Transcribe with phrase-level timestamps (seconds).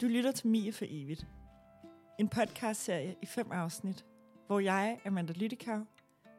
[0.00, 1.26] Du lytter til Mie for evigt.
[2.18, 4.04] En podcastserie i fem afsnit,
[4.46, 5.84] hvor jeg, Amanda Lytikav,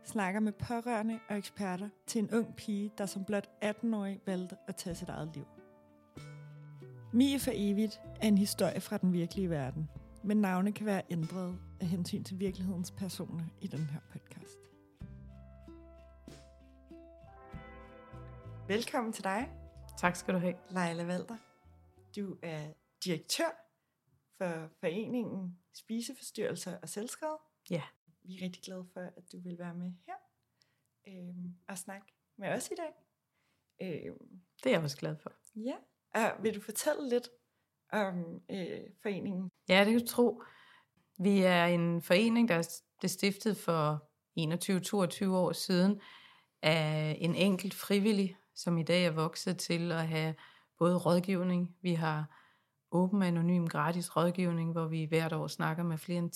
[0.06, 4.76] snakker med pårørende og eksperter til en ung pige, der som blot 18-årig valgte at
[4.76, 5.46] tage sit eget liv.
[7.14, 9.90] Mie for evigt er en historie fra den virkelige verden,
[10.24, 14.58] men navne kan være ændret af hensyn til virkelighedens personer i den her podcast.
[18.68, 19.50] Velkommen til dig,
[19.98, 20.56] Tak skal du have.
[20.70, 21.38] Leila Valder.
[22.16, 23.50] Du er direktør
[24.38, 27.38] for foreningen Spiseforstyrrelser og Selvskade.
[27.70, 27.84] Ja.
[28.24, 30.16] Vi er rigtig glade for, at du vil være med her
[31.08, 32.08] øhm, og snakke
[32.38, 32.94] med os i dag.
[33.82, 35.32] Øhm, Det er jeg også glad for.
[35.56, 35.76] ja.
[36.14, 37.30] Og vil du fortælle lidt
[37.92, 39.52] om øh, foreningen?
[39.70, 40.42] Ja, det kan du tro.
[41.20, 42.70] Vi er en forening, der er
[43.00, 44.10] blev stiftet for
[45.26, 46.02] 21-22 år siden
[46.62, 50.36] af en enkelt frivillig, som i dag er vokset til at have
[50.78, 51.78] både rådgivning.
[51.82, 52.37] Vi har
[52.92, 56.34] åben anonym gratis rådgivning, hvor vi hvert år snakker med flere end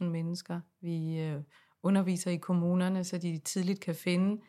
[0.00, 0.60] 4.000 mennesker.
[0.80, 1.42] Vi øh,
[1.82, 4.42] underviser i kommunerne, så de tidligt kan finde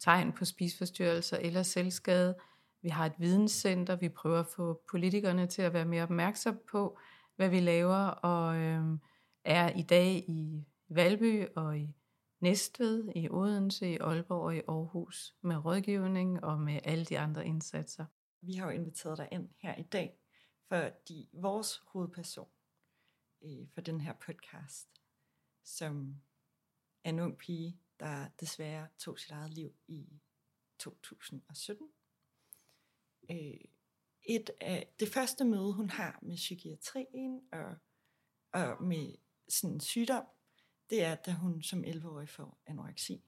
[0.00, 2.34] tegn på spisforstyrrelser eller selvskade.
[2.82, 6.98] Vi har et videnscenter, vi prøver at få politikerne til at være mere opmærksom på,
[7.36, 8.84] hvad vi laver, og øh,
[9.44, 11.94] er i dag i Valby og i
[12.40, 17.46] Næstved, i Odense, i Aalborg og i Aarhus med rådgivning og med alle de andre
[17.46, 18.04] indsatser.
[18.40, 20.21] Vi har jo inviteret dig ind her i dag,
[20.72, 22.48] fordi vores hovedperson
[23.42, 24.88] øh, for den her podcast,
[25.64, 26.22] som
[27.04, 30.20] er en ung pige, der desværre tog sit eget liv i
[30.78, 31.88] 2017.
[33.30, 33.36] Øh,
[34.22, 37.76] et af det første møde, hun har med psykiatrien og,
[38.52, 39.14] og med
[39.48, 40.26] sådan en sygdom,
[40.90, 43.24] det er, da hun som 11-årig får anoreksi.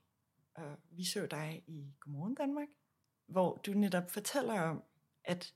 [0.54, 2.68] Og vi så dig i Godmorgen Danmark,
[3.26, 4.82] hvor du netop fortæller om,
[5.24, 5.54] at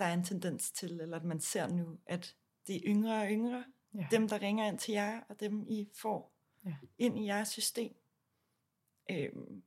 [0.00, 3.28] der er en tendens til, eller at man ser nu, at det er yngre og
[3.30, 4.06] yngre, Ja.
[4.10, 6.76] dem der ringer ind til jer, og dem I får Ja.
[6.98, 7.96] ind i jeres system.
[9.10, 9.62] Øhm,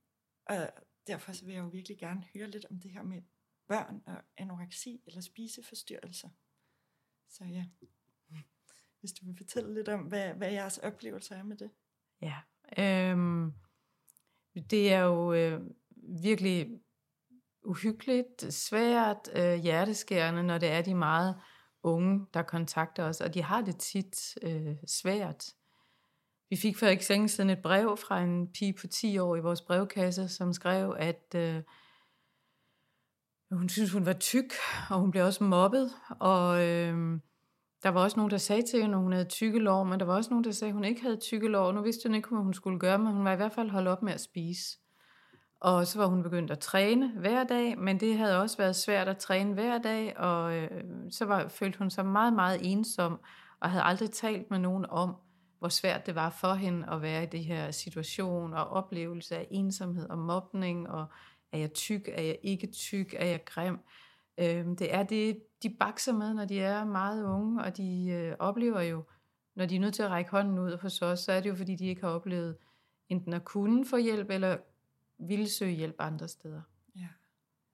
[0.46, 0.70] og
[1.08, 3.22] derfor så vil jeg jo virkelig gerne høre lidt om det her med
[3.68, 6.30] børn og anoreksi eller spiseforstyrrelser.
[7.30, 7.66] Så ja,
[9.00, 11.72] hvis du vil fortælle lidt om, hvad, hvad jeres oplevelser er med det.
[12.22, 12.38] Ja,
[12.78, 13.54] øhm,
[14.70, 15.62] det er jo øh,
[16.24, 16.82] virkelig
[17.66, 21.36] uhyggeligt, svært, øh, hjerteskærende, når det er de meget
[21.84, 25.46] unge, der kontakter os, og de har det tit øh, svært.
[26.50, 29.36] Vi fik for ikke så længe siden et brev fra en pige på 10 år
[29.36, 31.62] i vores brevkasse, som skrev, at øh,
[33.52, 34.54] hun synes, hun var tyk,
[34.90, 37.20] og hun blev også mobbet, og øh,
[37.84, 40.06] der var også nogen, der sagde til hende, at hun havde tykke lår, men der
[40.06, 41.72] var også nogen, der sagde, at hun ikke havde tykke lår.
[41.72, 43.88] Nu vidste hun ikke, hvad hun skulle gøre, men hun var i hvert fald holdt
[43.88, 44.78] op med at spise.
[45.64, 49.08] Og så var hun begyndt at træne hver dag, men det havde også været svært
[49.08, 53.20] at træne hver dag, og øh, så var, følte hun sig meget, meget ensom,
[53.60, 55.16] og havde aldrig talt med nogen om,
[55.60, 59.48] hvor svært det var for hende at være i det her situation, og oplevelse af
[59.52, 61.06] ensomhed og mobning, og
[61.52, 63.80] er jeg tyk, er jeg ikke tyk, er jeg grim.
[64.38, 68.36] Øh, det er det, de bakser med, når de er meget unge, og de øh,
[68.40, 69.04] oplever jo,
[69.56, 71.56] når de er nødt til at række hånden ud hos os, så er det jo,
[71.56, 72.56] fordi de ikke har oplevet
[73.10, 74.58] enten at kunne få hjælp, eller
[75.28, 76.62] ville søge hjælp andre steder.
[76.96, 77.08] Ja.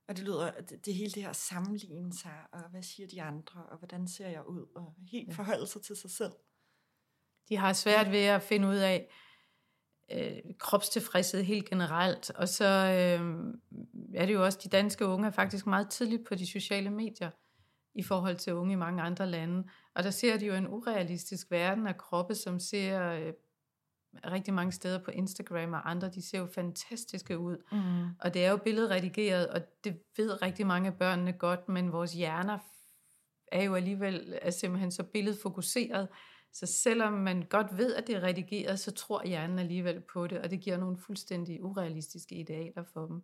[0.07, 3.63] Og det lyder, det, det hele det her sammenligne sig, og hvad siger de andre,
[3.63, 5.33] og hvordan ser jeg ud, og helt Ja.
[5.33, 6.31] forholde sig til sig selv.
[7.49, 9.09] De har svært ved at finde ud af
[10.11, 12.29] øh, kropstilfredshed helt generelt.
[12.29, 13.53] Og så øh,
[14.15, 17.31] er det jo også, de danske unge er faktisk meget tidligt på de sociale medier
[17.93, 19.69] i forhold til unge i mange andre lande.
[19.95, 23.33] Og der ser de jo en urealistisk verden af kroppe, som ser øh,
[24.25, 27.57] rigtig mange steder på Instagram og andre, de ser jo fantastiske ud.
[27.71, 28.15] Mm.
[28.19, 32.13] Og det er jo billedredigeret, og det ved rigtig mange af børnene godt, men vores
[32.13, 32.57] hjerner
[33.51, 36.07] er jo alligevel er simpelthen så billedfokuseret,
[36.53, 40.37] så selvom man godt ved, at det er redigeret, så tror hjernen alligevel på det,
[40.37, 43.23] og det giver nogle fuldstændig urealistiske idealer for dem.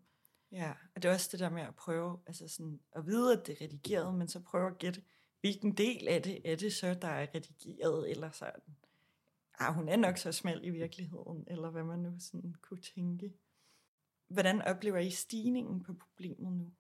[0.52, 3.48] Ja, og det er også det der med at prøve, altså sådan, at vide, at
[3.48, 5.02] det er redigeret, men så prøve at gætte,
[5.42, 8.62] hvilken del af det er det så, der er redigeret, eller sådan,
[9.60, 13.34] ah, hun er nok så smal i virkeligheden, eller hvad man nu sådan kunne tænke.
[14.28, 16.72] Hvordan oplever I stigningen på problemet nu?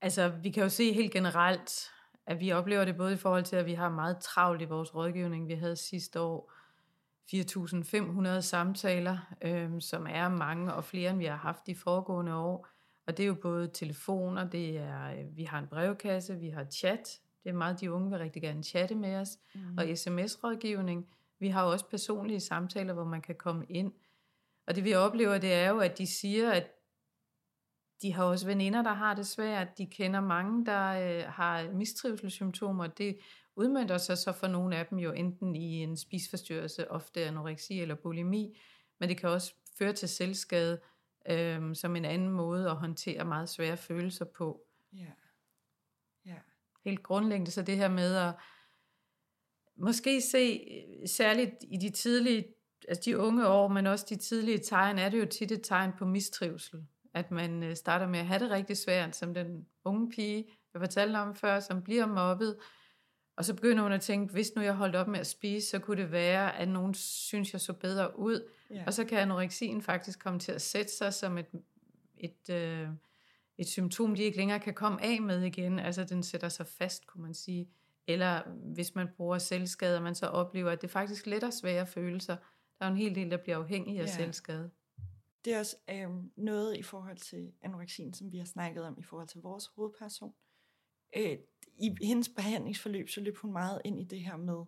[0.00, 1.90] Altså, vi kan jo se helt generelt,
[2.26, 4.94] at vi oplever det både i forhold til, at vi har meget travlt i vores
[4.94, 5.48] rådgivning.
[5.48, 6.52] Vi havde sidste år
[7.34, 12.68] 4.500 samtaler, øhm, som er mange og flere, end vi har haft de foregående år.
[13.06, 16.64] Og det er jo både telefoner, det er, øh, vi har en brevkasse, vi har
[16.64, 17.20] chat.
[17.44, 19.38] Det er meget, de unge vil rigtig gerne chatte med os.
[19.54, 19.78] Mm.
[19.78, 21.08] Og sms-rådgivning.
[21.38, 23.92] Vi har også personlige samtaler, hvor man kan komme ind.
[24.66, 26.66] Og det vi oplever, det er jo, at de siger, at
[28.02, 29.78] de har også veninder, der har det svært.
[29.78, 32.86] De kender mange, der øh, har mistrivselssymptomer.
[32.86, 33.18] Det
[33.56, 37.94] udmyndter sig så for nogle af dem jo enten i en spisforstyrrelse, ofte anoreksi eller
[37.94, 38.58] bulimi,
[38.98, 40.80] men det kan også føre til selvskade
[41.30, 44.64] øh, som en anden måde at håndtere meget svære følelser på.
[44.92, 45.12] Ja.
[46.26, 46.36] Ja.
[46.84, 48.34] Helt grundlæggende så det her med at
[49.78, 50.68] måske se,
[51.06, 52.44] særligt i de tidlige,
[52.88, 55.92] altså de unge år, men også de tidlige tegn, er det jo tit et tegn
[55.98, 56.84] på mistrivsel.
[57.14, 60.44] At man øh, starter med at have det rigtig svært, som den unge pige,
[60.74, 62.56] jeg fortalte om før, som bliver mobbet,
[63.38, 65.78] og så begynder hun at tænke, hvis nu jeg holdt op med at spise, så
[65.78, 68.48] kunne det være, at nogen synes, jeg så bedre ud.
[68.70, 68.84] Ja.
[68.86, 71.46] Og så kan anoreksien faktisk komme til at sætte sig som et,
[72.18, 72.88] et, øh,
[73.58, 75.78] et symptom, de ikke længere kan komme af med igen.
[75.78, 77.68] Altså den sætter sig fast, kunne man sige.
[78.08, 78.42] Eller
[78.74, 82.36] hvis man bruger selvskade, og man så oplever, at det faktisk letter svære følelser.
[82.78, 84.16] Der er en hel del, der bliver afhængig af ja.
[84.16, 84.70] selvskade.
[85.44, 89.02] Det er også øh, noget i forhold til anoreksien, som vi har snakket om i
[89.02, 90.34] forhold til vores hovedperson.
[91.16, 91.38] Øh,
[91.80, 94.64] I hendes behandlingsforløb, så løb hun meget ind i det her med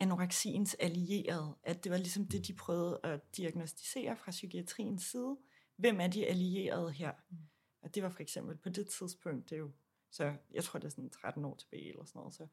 [0.00, 1.56] anoreksiens allierede.
[1.62, 5.36] At det var ligesom det, de prøvede at diagnostisere fra psykiatriens side.
[5.76, 7.12] Hvem er de allierede her?
[7.30, 7.36] Mm.
[7.82, 9.70] Og det var for eksempel på det tidspunkt, det er jo,
[10.10, 12.46] så jeg tror det er sådan 13 år tilbage eller sådan noget, så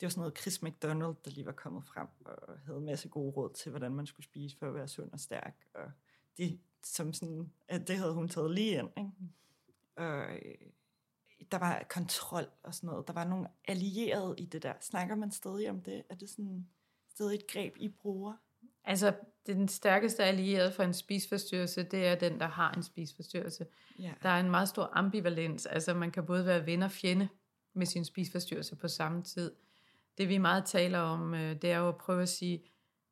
[0.00, 3.08] det var sådan noget Chris McDonald, der lige var kommet frem og havde en masse
[3.08, 5.56] gode råd til, hvordan man skulle spise for at være sund og stærk.
[5.74, 5.90] Og
[6.38, 8.88] det, som sådan, at det havde hun taget lige ind.
[8.96, 9.10] Ikke?
[9.96, 10.54] Og øh,
[11.52, 13.06] der var kontrol og sådan noget.
[13.06, 14.72] Der var nogle allierede i det der.
[14.80, 16.02] Snakker man stadig om det?
[16.08, 16.68] Er det sådan
[17.14, 18.34] stadig et greb, I bruger?
[18.84, 19.14] Altså,
[19.46, 23.66] den stærkeste allierede for en spisforstyrrelse, det er den, der har en spisforstyrrelse.
[23.98, 24.12] Ja.
[24.22, 25.66] Der er en meget stor ambivalens.
[25.66, 27.28] Altså, man kan både være ven og fjende
[27.72, 29.52] med sin spisforstyrrelse på samme tid.
[30.18, 32.62] Det vi meget taler om, øh, det er jo at prøve at sige,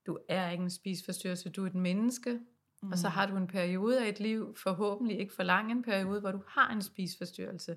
[0.06, 2.40] du er ikke en spisforstyrrelse, du er et menneske,
[2.82, 2.92] mm.
[2.92, 3.12] og så mm.
[3.12, 6.42] har du en periode af et liv, forhåbentlig ikke for lang en periode, hvor du
[6.48, 7.76] har en spisforstyrrelse.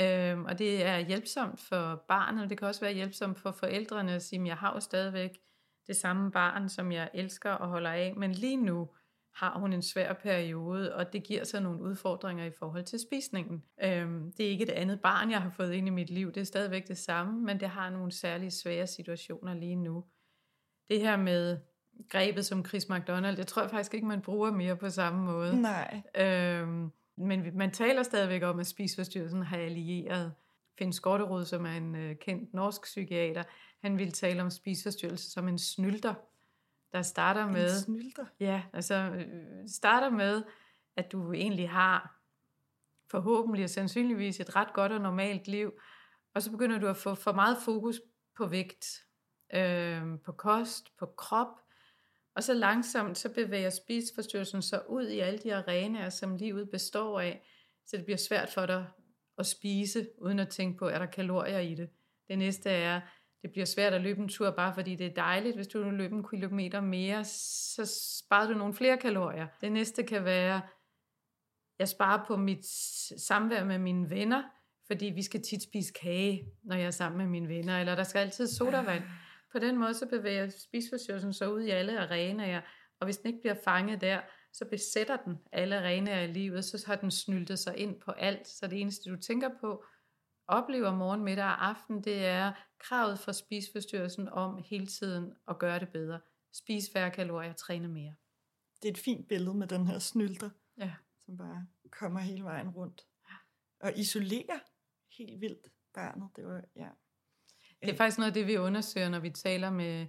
[0.00, 4.12] Øhm, og det er hjælpsomt for barnet, og det kan også være hjælpsomt for forældrene
[4.12, 5.38] at sige, jeg har jo stadigvæk
[5.86, 8.88] det samme barn, som jeg elsker og holder af, men lige nu
[9.38, 13.62] har hun en svær periode, og det giver sig nogle udfordringer i forhold til spisningen.
[13.82, 16.40] Øhm, det er ikke et andet barn, jeg har fået ind i mit liv, det
[16.40, 20.04] er stadigvæk det samme, men det har nogle særlige svære situationer lige nu.
[20.90, 21.58] Det her med
[22.08, 25.60] grebet som Chris McDonald, det tror jeg faktisk ikke, man bruger mere på samme måde.
[25.60, 26.02] Nej.
[26.14, 30.32] Øhm, men man taler stadigvæk om, at spiseforstyrrelsen har allieret.
[30.78, 33.42] Finn Skorterud, som er en øh, kendt norsk psykiater,
[33.82, 36.14] han ville tale om spiseforstyrrelse som en snylter,
[36.92, 37.74] der starter med...
[37.74, 38.26] En snylter?
[38.40, 40.42] Ja, altså øh, starter med,
[40.96, 42.20] at du egentlig har
[43.10, 45.72] forhåbentlig og sandsynligvis et ret godt og normalt liv,
[46.34, 48.00] og så begynder du at få for meget fokus
[48.36, 48.86] på vægt,
[49.54, 51.60] øh, på kost, på krop,
[52.34, 57.20] og så langsomt så bevæger spiseforstyrrelsen sig ud i alle de arenaer, som livet består
[57.20, 57.46] af,
[57.86, 58.86] så det bliver svært for dig
[59.38, 61.90] at spise, uden at tænke på, er der kalorier i det.
[62.28, 63.00] Det næste er,
[63.42, 65.56] det bliver svært at løbe en tur, bare fordi det er dejligt.
[65.56, 69.46] Hvis du nu løber en kilometer mere, så sparer du nogle flere kalorier.
[69.60, 70.60] Det næste kan være,
[71.78, 72.66] jeg sparer på mit
[73.20, 74.42] samvær med mine venner,
[74.86, 78.02] fordi vi skal tit spise kage, når jeg er sammen med mine venner, eller der
[78.02, 79.02] skal altid sodavand.
[79.52, 82.60] På den måde så bevæger spisforstyrrelsen sig ud i alle arenaer,
[83.00, 84.20] og hvis den ikke bliver fanget der,
[84.52, 88.48] så besætter den alle arenaer i livet, så har den snyltet sig ind på alt.
[88.48, 89.84] Så det eneste, du tænker på,
[90.48, 95.78] oplever morgen, middag og aften, det er kravet for spisforstyrrelsen om hele tiden at gøre
[95.78, 96.20] det bedre.
[96.52, 98.14] Spis færre kalorier, træne mere.
[98.82, 100.92] Det er et fint billede med den her snylter, ja.
[101.24, 103.06] som bare kommer hele vejen rundt.
[103.80, 104.58] Og isolerer
[105.18, 106.30] helt vildt barnet.
[106.36, 106.88] Det var, ja.
[107.82, 110.06] Det er faktisk noget af det, vi undersøger, når vi taler med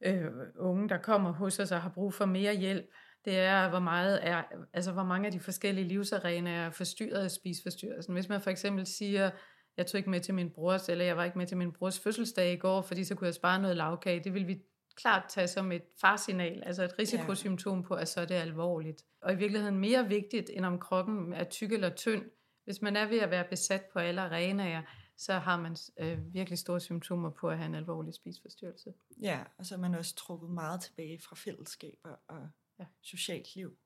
[0.00, 2.86] øh, unge, der kommer hos os og har brug for mere hjælp.
[3.24, 7.30] Det er, hvor, meget er, altså, hvor mange af de forskellige livsarenaer er forstyrret af
[7.30, 8.14] spisforstyrrelsen.
[8.14, 9.30] Hvis man for eksempel siger,
[9.76, 12.00] jeg tog ikke med til min brors, eller jeg var ikke med til min brors
[12.00, 14.62] fødselsdag i går, fordi så kunne jeg spare noget lavkage, det vil vi
[14.96, 19.04] klart tage som et farsignal, altså et risikosymptom på, at så er det alvorligt.
[19.22, 22.24] Og i virkeligheden mere vigtigt, end om kroppen er tyk eller tynd.
[22.64, 24.82] Hvis man er ved at være besat på alle arenaer,
[25.16, 28.94] så har man øh, virkelig store symptomer på at have en alvorlig spisforstyrrelse.
[29.20, 32.48] Ja, og så er man også trukket meget tilbage fra fællesskaber og
[32.78, 32.84] ja.
[33.02, 33.76] socialt liv.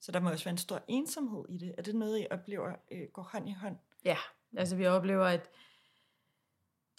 [0.00, 1.74] Så der må også være en stor ensomhed i det.
[1.78, 3.76] Er det noget, I oplever øh, går hånd i hånd?
[4.04, 4.16] Ja,
[4.56, 5.50] altså vi oplever, at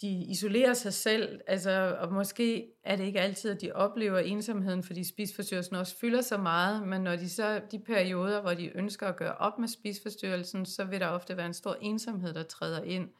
[0.00, 4.82] de isolerer sig selv, altså, og måske er det ikke altid, at de oplever ensomheden,
[4.82, 9.08] fordi spisforstyrrelsen også fylder så meget, men når de så, de perioder, hvor de ønsker
[9.08, 12.82] at gøre op med spisforstyrrelsen, så vil der ofte være en stor ensomhed, der træder
[12.82, 13.10] ind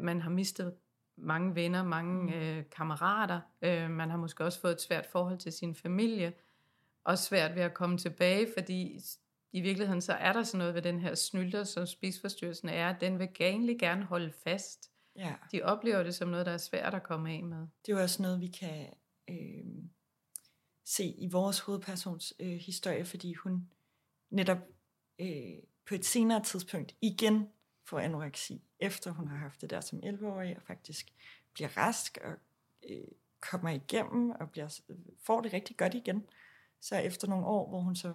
[0.00, 0.74] man har mistet
[1.16, 2.32] mange venner, mange mm.
[2.32, 3.40] øh, kammerater.
[3.62, 6.32] Øh, man har måske også fået et svært forhold til sin familie.
[7.04, 9.00] Og svært ved at komme tilbage, fordi
[9.52, 13.00] i virkeligheden så er der sådan noget ved den her snylter, som spisforstyrrelsen er, at
[13.00, 14.90] den vil egentlig gerne holde fast.
[15.16, 15.34] Ja.
[15.52, 17.58] De oplever det som noget, der er svært at komme af med.
[17.58, 18.88] Det er jo også noget, vi kan
[19.30, 19.84] øh,
[20.84, 23.68] se i vores hovedpersons øh, historie, fordi hun
[24.30, 24.58] netop
[25.20, 25.56] øh,
[25.88, 27.48] på et senere tidspunkt igen
[27.86, 31.12] får anoreksi, efter hun har haft det der som 11-årig, og faktisk
[31.54, 32.32] bliver rask og
[32.90, 33.08] øh,
[33.40, 34.80] kommer igennem og bliver,
[35.22, 36.26] får det rigtig godt igen.
[36.80, 38.14] Så efter nogle år, hvor hun så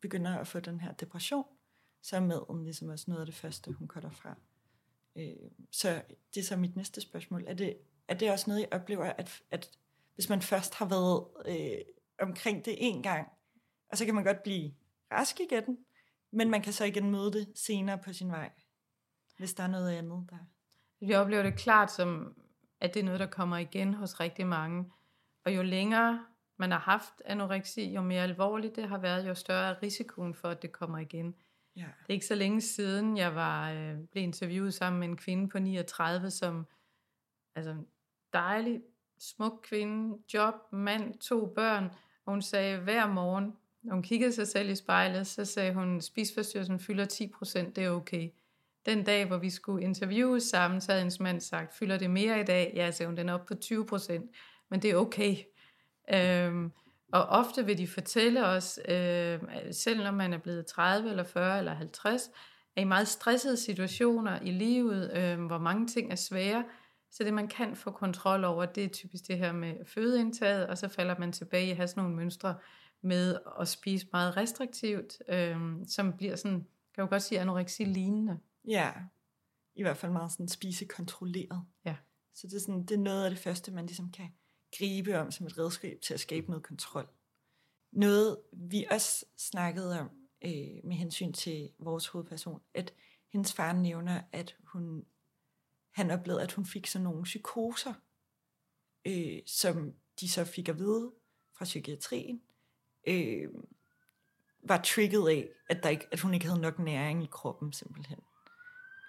[0.00, 1.44] begynder at få den her depression,
[2.02, 4.36] så er maden ligesom også noget af det første, hun kutter fra.
[5.16, 6.02] Øh, så
[6.34, 7.44] det er så mit næste spørgsmål.
[7.46, 7.76] Er det,
[8.08, 9.70] er det også noget, jeg oplever, at, at
[10.14, 11.84] hvis man først har været øh,
[12.20, 13.28] omkring det en gang,
[13.88, 14.74] og så kan man godt blive
[15.12, 15.78] rask igen,
[16.30, 18.50] men man kan så igen møde det senere på sin vej,
[19.38, 20.38] hvis der er noget andet der.
[21.00, 22.36] Vi oplever det klart som,
[22.80, 24.92] at det er noget, der kommer igen hos rigtig mange.
[25.44, 26.26] Og jo længere
[26.62, 30.48] man har haft anoreksi, jo mere alvorligt det har været, jo større er risikoen for,
[30.48, 31.34] at det kommer igen.
[31.76, 31.80] Ja.
[31.80, 35.48] Det er ikke så længe siden, jeg var øh, blev interviewet sammen med en kvinde
[35.48, 36.66] på 39, som
[37.54, 37.76] altså
[38.32, 38.82] dejlig,
[39.18, 41.84] smuk kvinde, job, mand, to børn.
[42.24, 46.00] Og hun sagde hver morgen, når hun kiggede sig selv i spejlet, så sagde hun,
[46.00, 48.30] spisforstyrrelsen fylder 10%, det er okay.
[48.86, 52.40] Den dag, hvor vi skulle interviews sammen, så havde hendes mand sagt, fylder det mere
[52.40, 52.72] i dag?
[52.74, 54.12] Ja, sagde hun, den er op på 20%,
[54.70, 55.36] men det er okay.
[56.10, 56.72] Øhm,
[57.12, 59.40] og ofte vil de fortælle os, øh,
[59.72, 62.30] selv når man er blevet 30 eller 40 eller 50,
[62.76, 66.64] er i meget stressede situationer i livet, øh, hvor mange ting er svære,
[67.10, 70.78] så det man kan få kontrol over, det er typisk det her med fødeindtaget, og
[70.78, 72.54] så falder man tilbage i at have sådan nogle mønstre
[73.02, 75.56] med at spise meget restriktivt, øh,
[75.88, 78.38] som bliver sådan, kan jo godt sige, anoreksi-lignende.
[78.68, 78.92] Ja,
[79.74, 81.64] i hvert fald meget sådan spisekontrolleret.
[81.84, 81.96] Ja.
[82.34, 84.28] Så det er, sådan, det er noget af det første, man ligesom kan
[84.78, 87.08] gribe om som et redskab til at skabe noget kontrol.
[87.92, 90.10] Noget, vi også snakkede om
[90.44, 92.94] øh, med hensyn til vores hovedperson, at
[93.32, 95.04] hendes far nævner, at hun,
[95.90, 97.94] han oplevede, at hun fik sådan nogle psykoser,
[99.04, 101.12] øh, som de så fik at vide
[101.58, 102.42] fra psykiatrien,
[103.06, 103.48] øh,
[104.64, 108.18] var trigget af, at, der ikke, at hun ikke havde nok næring i kroppen simpelthen.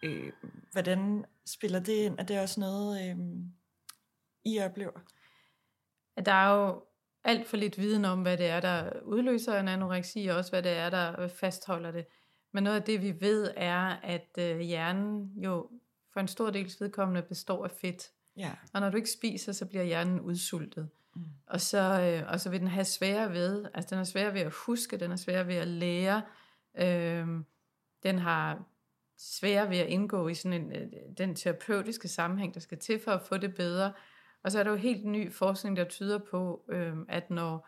[0.03, 0.33] Øh,
[0.71, 2.19] hvordan spiller det ind?
[2.19, 3.17] Er det også noget, øh,
[4.45, 4.99] I oplever?
[6.23, 6.83] At der er jo
[7.23, 10.63] alt for lidt viden om, hvad det er, der udløser en anoreksi, og også hvad
[10.63, 12.05] det er, der fastholder det.
[12.51, 15.69] Men noget af det, vi ved, er, at øh, hjernen jo
[16.13, 18.11] for en stor del vedkommende består af fedt.
[18.37, 18.51] Ja.
[18.73, 20.89] Og når du ikke spiser, så bliver hjernen udsultet.
[21.15, 21.21] Mm.
[21.47, 24.41] Og, så, øh, og så vil den have svære ved, altså den er svær ved
[24.41, 26.21] at huske, den er svær ved at lære,
[26.77, 27.27] øh,
[28.03, 28.63] den har
[29.17, 30.87] svære ved at indgå i sådan en, øh,
[31.17, 33.93] den terapeutiske sammenhæng, der skal til for at få det bedre.
[34.43, 37.67] Og så er der jo helt ny forskning, der tyder på, øh, at når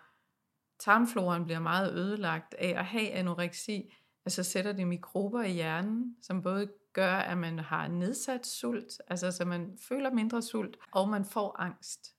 [0.80, 3.94] tarmfloren bliver meget ødelagt af at have anoreksi,
[4.28, 9.32] så sætter det mikrober i hjernen, som både gør, at man har nedsat sult, altså
[9.32, 12.16] så man føler mindre sult, og man får angst.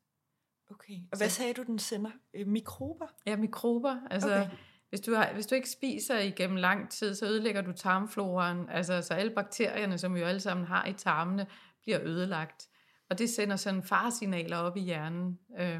[0.71, 0.95] Okay.
[1.13, 2.11] Og hvad sagde du, den sender?
[2.35, 3.07] Øh, mikrober?
[3.27, 3.97] Ja, mikrober.
[4.11, 4.51] Altså, okay.
[4.89, 8.69] hvis, du har, hvis du ikke spiser igennem lang tid, så ødelægger du tarmfloren.
[8.69, 11.47] Altså, så alle bakterierne, som vi jo alle sammen har i tarmene,
[11.83, 12.69] bliver ødelagt.
[13.09, 15.79] Og det sender sådan faresignaler op i hjernen, ja.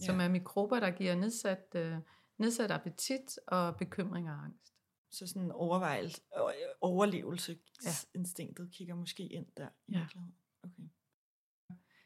[0.00, 0.24] som Ja.
[0.24, 1.96] er mikrober, der giver nedsat, øh,
[2.38, 4.72] nedsat appetit og bekymring og angst.
[5.10, 6.20] Så sådan overvejelse,
[6.80, 10.06] overlevelsesinstinktet kigger måske ind der i Ja.
[10.62, 10.82] Okay.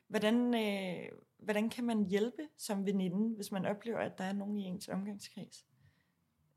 [0.08, 4.58] Hvordan, øh, hvordan kan man hjælpe som veninde, hvis man oplever, at der er nogen
[4.58, 5.66] i ens omgangskreds?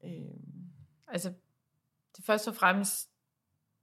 [0.03, 0.12] Øh,
[1.07, 1.33] Altså,
[2.17, 3.09] det først og fremmest,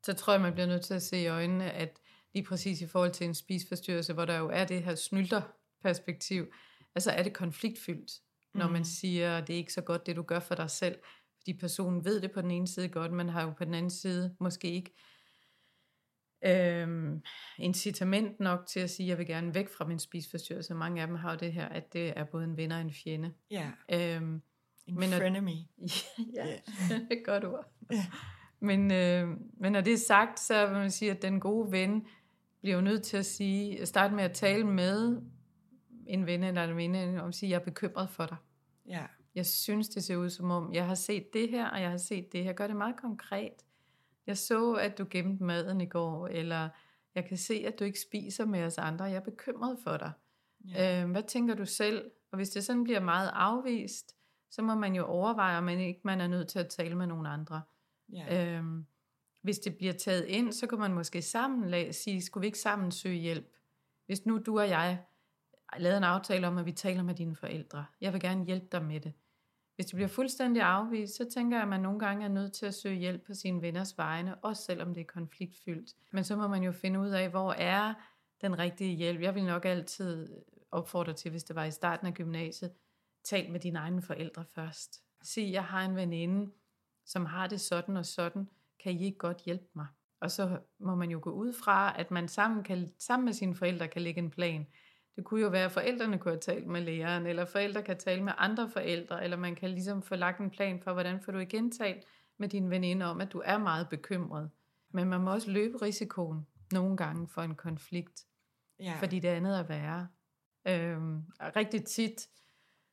[0.02, 2.00] så tror jeg, man bliver nødt til at se i øjnene, at
[2.34, 6.52] lige præcis i forhold til en spisforstyrrelse, hvor der jo er det her snylterperspektiv,
[6.94, 8.12] altså er det konfliktfyldt,
[8.54, 8.72] når Mhm.
[8.72, 10.98] man siger, at det er ikke så godt, det du gør for dig selv,
[11.38, 13.90] fordi personen ved det på den ene side godt, men har jo på den anden
[13.90, 14.94] side måske ikke
[16.44, 17.22] øhm,
[17.58, 20.74] incitament nok til at sige, at jeg vil gerne væk fra min spisforstyrrelse.
[20.74, 22.92] Mange af dem har jo det her, at det er både en ven og en
[22.92, 23.32] fjende.
[23.50, 24.42] ja, Øhm,
[24.86, 25.50] en Men frenemy.
[26.36, 26.56] ja, Ja.
[26.88, 27.72] det er et godt ord.
[27.92, 28.06] Ja.
[28.60, 29.28] Men, øh,
[29.60, 32.06] men når det er sagt, så vil man sige, at den gode ven
[32.60, 35.22] bliver jo nødt til at sige, starte med at tale med
[36.06, 38.36] en ven eller en veninde om at sige, jeg er bekymret for dig.
[38.88, 41.90] Ja, Jeg synes, det ser ud som om, jeg har set det her, og jeg
[41.90, 42.52] har set det her.
[42.52, 43.52] Gør det meget konkret.
[44.26, 46.68] Jeg så, at du gemte maden i går, eller
[47.14, 49.04] jeg kan se, at du ikke spiser med os andre.
[49.04, 50.12] Jeg er bekymret for dig.
[50.68, 51.02] ja.
[51.04, 52.10] Øh, hvad tænker du selv?
[52.32, 54.16] Og hvis det sådan bliver meget afvist,
[54.50, 57.06] så må man jo overveje, om man ikke man er nødt til at tale med
[57.06, 57.62] nogle andre.
[58.12, 58.56] ja.
[58.56, 58.86] Øhm,
[59.42, 62.90] hvis det bliver taget ind, så kan man måske sammen sige, skulle vi ikke sammen
[62.90, 63.56] søge hjælp?
[64.06, 64.98] Hvis nu du og jeg
[65.78, 67.84] lavede en aftale om, at vi taler med dine forældre.
[68.00, 69.12] Jeg vil gerne hjælpe dig med det.
[69.74, 72.66] Hvis det bliver fuldstændig afvist, så tænker jeg, at man nogle gange er nødt til
[72.66, 75.94] at søge hjælp på sine venners vegne, også selvom det er konfliktfyldt.
[76.10, 77.94] Men så må man jo finde ud af, hvor er
[78.40, 79.20] den rigtige hjælp.
[79.20, 80.28] Jeg vil nok altid
[80.70, 82.72] opfordre til, hvis det var i starten af gymnasiet,
[83.24, 85.02] tal med dine egne forældre først.
[85.22, 86.52] Sig, jeg har en veninde,
[87.04, 88.48] som har det sådan og sådan,
[88.82, 89.86] kan I ikke godt hjælpe mig?
[90.20, 93.54] Og så må man jo gå ud fra, at man sammen, kan, sammen med sine
[93.54, 94.66] forældre kan lægge en plan.
[95.16, 98.22] Det kunne jo være, at forældrene kunne have talt med læreren, eller forældre kan tale
[98.22, 101.38] med andre forældre, eller man kan ligesom få lagt en plan for, hvordan får du
[101.38, 102.04] igen talt
[102.38, 104.50] med din veninde om, at du er meget bekymret.
[104.92, 108.26] Men man må også løbe risikoen nogle gange for en konflikt,
[108.80, 108.96] ja.
[108.98, 110.08] fordi det andet er værre.
[110.68, 112.28] Øhm, rigtig tit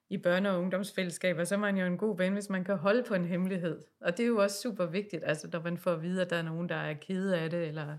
[0.10, 3.04] i børne- og ungdomsfællesskaber, så er man jo en god ven, hvis man kan holde
[3.04, 3.84] på en hemmelighed.
[4.02, 6.36] Og det er jo også super vigtigt, altså når man får at vide, at der
[6.36, 7.98] er nogen, der er kede af det, eller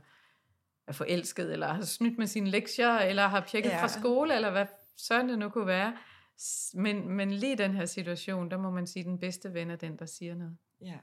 [0.87, 3.83] er forelsket, eller har snydt med sine lektier, eller har pjekket ja.
[3.83, 5.97] fra skole, eller hvad sådan det nu kunne være.
[6.75, 9.77] Men, men lige den her situation, der må man sige, at den bedste ven er
[9.77, 10.57] den, der siger noget.
[10.81, 10.99] Ja.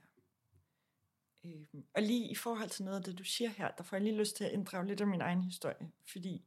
[1.45, 4.03] Øh, og lige i forhold til noget af det, du siger her, der får jeg
[4.03, 6.45] lige lyst til at inddrage lidt af min egen historie, fordi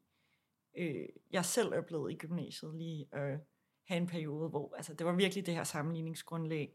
[0.79, 3.39] øh, jeg selv er blevet i gymnasiet lige øh,
[3.89, 6.75] have en periode, hvor altså, det var virkelig det her sammenligningsgrundlag.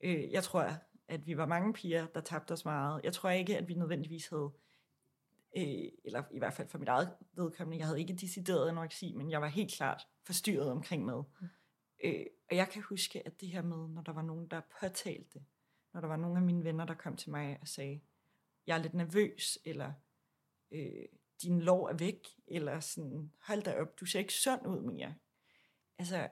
[0.00, 0.70] Øh, jeg tror,
[1.08, 3.00] at vi var mange piger, der tabte os meget.
[3.04, 4.50] Jeg tror ikke, at vi nødvendigvis havde,
[5.56, 9.30] øh, eller i hvert fald for mit eget vedkommende, jeg havde ikke decideret anoreksi, men
[9.30, 11.22] jeg var helt klart forstyrret omkring mad.
[11.40, 11.48] Mm.
[12.04, 15.38] Øh, og jeg kan huske, at det her med, når der var nogen, der påtalte
[15.38, 15.44] det,
[15.92, 18.00] når der var nogle af mine venner, der kom til mig og sagde,
[18.66, 19.92] jeg er lidt nervøs, eller
[20.70, 21.04] øh,
[21.42, 25.14] din lov er væk, eller sådan, hold da op, du ser ikke sund ud mere.
[25.98, 26.28] Altså,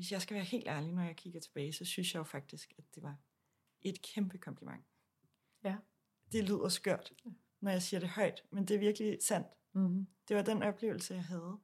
[0.00, 2.72] hvis jeg skal være helt ærlig, når jeg kigger tilbage, så synes jeg jo faktisk,
[2.78, 3.16] at det var
[3.82, 4.84] et kæmpe kompliment.
[5.64, 5.76] Ja.
[6.32, 7.12] Det lyder skørt,
[7.60, 9.46] når jeg siger det højt, men det er virkelig sandt.
[9.72, 10.06] Mm-hmm.
[10.28, 11.58] Det var den oplevelse, jeg havde.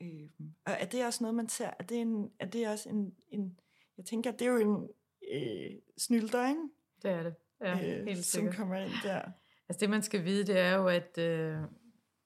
[0.00, 0.30] Øh,
[0.64, 1.70] og er det også noget, man ser?
[1.78, 3.60] Er det, en, er det også en, en...
[3.96, 4.88] Jeg tænker, det er jo en
[5.32, 6.68] øh, snylder, ikke?
[7.02, 8.54] Det er det, ja, øh, helt sikkert.
[8.54, 9.22] Som kommer ind der.
[9.68, 11.58] Altså det, man skal vide, det er jo, at øh,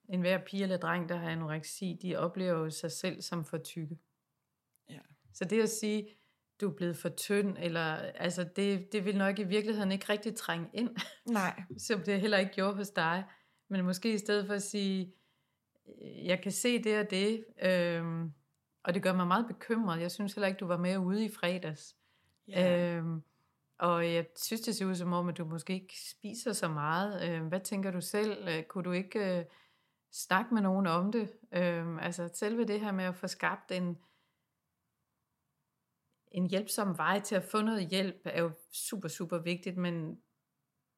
[0.09, 3.99] enhver pige eller dreng, der har anoreksi, de oplever jo sig selv som for tykke.
[5.37, 6.09] Så det at sige,
[6.61, 10.35] du er blevet for tynd, eller, altså det, det vil nok i virkeligheden ikke rigtig
[10.35, 10.97] trænge ind.
[11.27, 11.63] Nej.
[11.79, 13.25] Som det heller ikke gjorde hos dig.
[13.69, 15.15] Men måske i stedet for at sige,
[16.25, 18.33] jeg kan se det og det, øhm,
[18.83, 20.01] og det gør mig meget bekymret.
[20.01, 21.97] Jeg synes heller ikke, du var med ude i fredags.
[22.49, 22.97] Yeah.
[22.97, 23.23] Øhm,
[23.79, 27.29] og jeg synes, det ser ud som om, at du måske ikke spiser så meget.
[27.29, 28.49] Øhm, hvad tænker du selv?
[28.49, 29.45] Øh, kunne du ikke øh,
[30.13, 31.33] snakke med nogen om det?
[31.53, 33.99] Øhm, altså selve det her med at få skabt en,
[36.37, 40.19] en hjælpsom vej til at få noget hjælp er jo super, super vigtigt, men,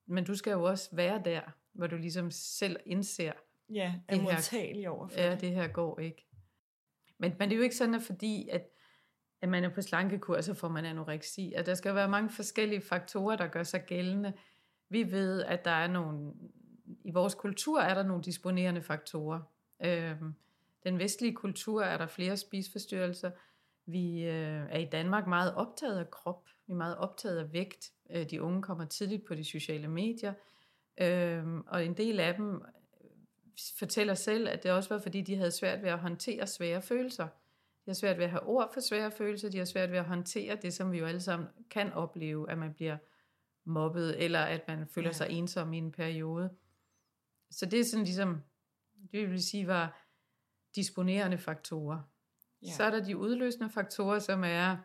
[0.07, 1.41] men du skal jo også være der,
[1.73, 3.33] hvor du ligesom selv indser,
[3.71, 5.41] Ja, er det modtagelig over for ja, det.
[5.41, 6.27] det her går ikke.
[7.19, 8.69] Men, men det er jo ikke sådan, at fordi at,
[9.43, 11.53] at man er på slankekur, så får man anoreksi.
[11.53, 14.33] At der skal være mange forskellige faktorer, der gør sig gældende.
[14.89, 16.33] Vi ved, at der er nogle,
[17.05, 19.41] i vores kultur er der nogle disponerende faktorer.
[19.85, 20.35] Øhm,
[20.85, 23.31] den vestlige kultur er der flere spisforstyrrelser.
[23.91, 27.93] Vi øh, er i Danmark meget optaget af krop, vi er meget optaget af vægt.
[28.11, 30.35] Øh, de unge kommer tidligt på de sociale medier,
[31.01, 33.11] øh, og en del af dem øh,
[33.79, 37.25] fortæller selv, at det også var fordi, de havde svært ved at håndtere svære følelser.
[37.85, 40.05] De har svært ved at have ord for svære følelser, de har svært ved at
[40.05, 42.97] håndtere det, som vi jo alle sammen kan opleve, at man bliver
[43.65, 45.13] mobbet, eller at man føler ja.
[45.13, 46.51] sig ensom i en periode.
[47.51, 48.43] Så det er sådan ligesom,
[49.13, 50.09] det vil sige var
[50.77, 52.03] disponerende faktorer.
[52.63, 52.73] Ja.
[52.73, 54.77] Så er der de udløsende faktorer, som er,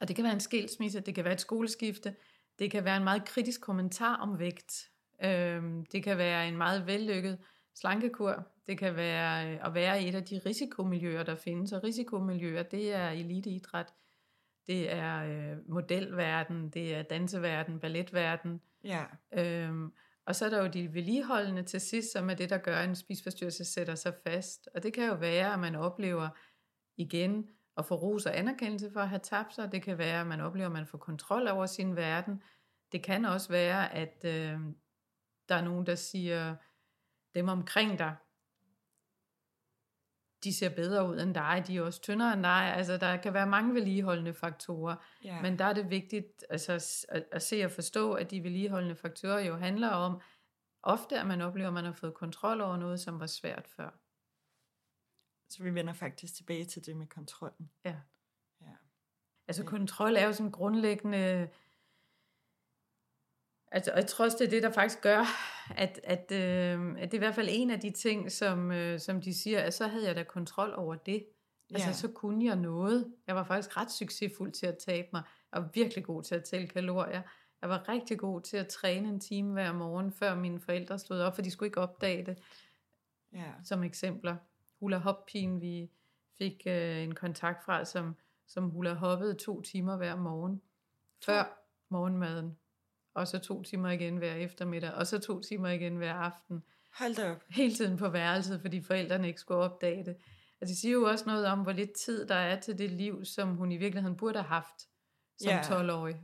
[0.00, 2.16] og det kan være en skilsmisse, det kan være et skoleskifte,
[2.58, 4.90] det kan være en meget kritisk kommentar om vægt,
[5.24, 7.38] øhm, det kan være en meget vellykket
[7.74, 11.84] slankekur, det kan være øh, at være i et af de risikomiljøer, der findes, og
[11.84, 13.92] risikomiljøer, det er eliteidræt,
[14.66, 18.60] det er øh, modelverden, det er danseverden, balletverden.
[18.84, 19.04] Ja.
[19.32, 19.92] Øhm,
[20.24, 22.88] og så er der jo de vedligeholdende til sidst, som er det, der gør, at
[22.88, 24.68] en spisforstyrrelse sætter sig fast.
[24.74, 26.28] Og det kan jo være, at man oplever
[26.96, 29.72] igen at få ros og anerkendelse for at have tabt sig.
[29.72, 32.42] Det kan være, at man oplever, at man får kontrol over sin verden.
[32.92, 34.60] Det kan også være, at øh,
[35.48, 36.56] der er nogen, der siger,
[37.34, 38.16] dem omkring dig,
[40.44, 42.74] de ser bedre ud end dig, de er også tyndere end dig.
[42.76, 45.42] Altså, der kan være mange vedligeholdende faktorer, ja.
[45.42, 46.72] men der er det vigtigt altså,
[47.08, 50.20] at, at se og forstå, at de vedligeholdende faktorer jo handler om,
[50.82, 54.01] ofte at man oplever, at man har fået kontrol over noget, som var svært før.
[55.52, 57.70] Så vi vender faktisk tilbage til det med kontrollen.
[57.84, 57.96] Ja.
[58.60, 58.66] ja.
[59.48, 61.48] Altså kontrol er jo sådan grundlæggende...
[63.74, 65.24] Altså, og jeg tror også, det er det, der faktisk gør,
[65.76, 69.00] at, at, øh, at det er i hvert fald en af de ting, som, øh,
[69.00, 71.26] som de siger, at så havde jeg da kontrol over det.
[71.70, 71.92] Altså, Ja.
[71.92, 73.14] så kunne jeg noget.
[73.26, 75.22] Jeg var faktisk ret succesfuld til at tabe mig.
[75.52, 77.22] Jeg var virkelig god til at tælle kalorier.
[77.62, 81.20] Jeg var rigtig god til at træne en time hver morgen, før mine forældre stod
[81.20, 82.38] op, for de skulle ikke opdage det
[83.32, 83.52] Ja.
[83.64, 84.36] som eksempler.
[84.82, 85.90] Hula hop vi
[86.38, 88.16] fik øh, en kontakt fra, som,
[88.46, 90.62] som hula hoppede to timer hver morgen,
[91.24, 92.58] før morgenmaden.
[93.14, 96.62] Og så to timer igen hver eftermiddag, og så to timer igen hver aften.
[96.98, 97.44] Hold da op.
[97.50, 100.16] Hele tiden på værelset, fordi forældrene ikke skulle opdage det.
[100.60, 103.24] Og det siger jo også noget om, hvor lidt tid der er til det liv,
[103.24, 104.88] som hun i virkeligheden burde have haft
[105.38, 105.60] som Ja.
[105.62, 106.20] 12-årig.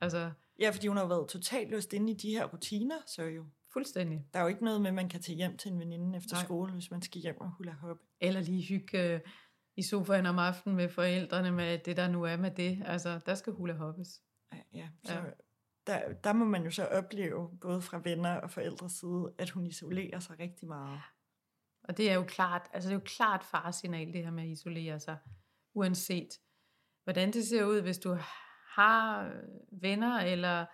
[0.00, 3.46] Altså, Ja, fordi hun har været totalt løst inde i de her rutiner, så jo.
[3.72, 4.26] Fuldstændig.
[4.32, 6.34] Der er jo ikke noget med, at man kan tage hjem til en veninde efter
[6.36, 6.44] Nej.
[6.44, 8.02] skole, hvis man skal hjem og hula hoppe.
[8.20, 9.20] Eller lige hygge øh,
[9.76, 12.82] i sofaen om aftenen med forældrene med det, der nu er med det.
[12.86, 14.22] Altså, der skal hula hoppes.
[14.52, 15.24] Ja, Ja, så Ja.
[15.24, 15.30] ja.
[15.86, 19.66] Der, der må man jo så opleve, både fra venner og forældres side, at hun
[19.66, 21.00] isolerer sig rigtig meget.
[21.84, 24.48] Og det er jo klart, altså det er jo klart faresignal, det her med at
[24.48, 25.18] isolere sig,
[25.74, 26.28] uanset
[27.04, 28.18] hvordan det ser ud, hvis du
[28.74, 29.32] har
[29.72, 30.66] venner eller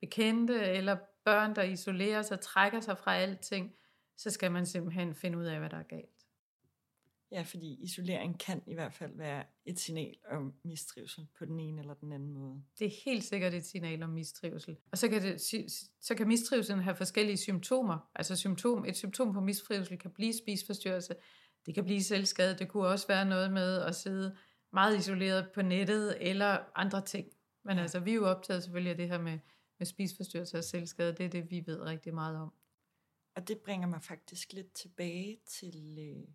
[0.00, 3.74] bekendte eller børn, der isolerer sig, trækker sig fra alting,
[4.16, 6.26] så skal man simpelthen finde ud af, hvad der er galt.
[7.32, 11.80] Ja, fordi isolering kan i hvert fald være et signal om mistrivsel på den ene
[11.80, 12.62] eller den anden måde.
[12.78, 14.76] Det er helt sikkert et signal om mistrivsel.
[14.92, 15.40] Og så kan, det,
[16.00, 18.10] så kan mistrivselen have forskellige symptomer.
[18.14, 21.14] Altså symptom, et symptom på mistrivsel kan blive spiseforstyrrelse,
[21.66, 24.36] det kan blive selvskade, det kunne også være noget med at sidde
[24.72, 27.26] meget isoleret på nettet eller andre ting.
[27.64, 29.38] Men altså, vi er jo optaget selvfølgelig af det her med,
[29.82, 31.12] med spiseforstyrrelser og selvskade.
[31.16, 32.52] Det er det, vi ved rigtig meget om.
[33.34, 36.28] Og det bringer mig faktisk lidt tilbage til, øh,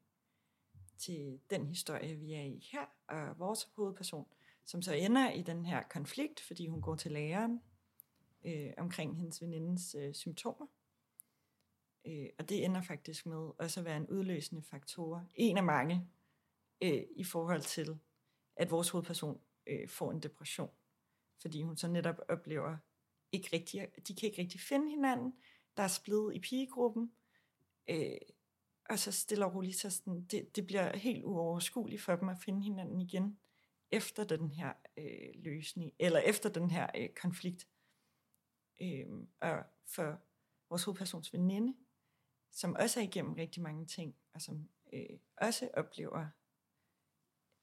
[0.98, 4.28] til den historie, vi er i her, og vores hovedperson,
[4.66, 7.62] som så ender i den her konflikt, fordi hun går til læreren
[8.46, 10.68] øh, omkring hendes venindens øh, symptomer.
[12.08, 16.10] Øh, og det ender faktisk med også at være en udløsende faktor, en af mange,
[16.82, 18.00] øh, i forhold til,
[18.56, 20.72] at vores hovedperson øh, får en depression.
[21.42, 22.78] Fordi hun så netop oplever,
[23.32, 25.34] ikke rigtig, de kan ikke rigtig finde hinanden,
[25.78, 27.12] der er splid i pigegruppen,
[27.90, 28.18] øh,
[28.90, 32.38] og så stille og roligt, så sådan, det, det bliver helt uoverskueligt for dem at
[32.46, 33.40] finde hinanden igen,
[33.92, 37.68] efter den her øh, løsning, eller efter den her øh, konflikt.
[38.82, 39.06] Øh,
[39.40, 40.22] og for
[40.70, 41.78] vores hovedpersons veninde,
[42.52, 46.28] som også er igennem rigtig mange ting, og som øh, også oplever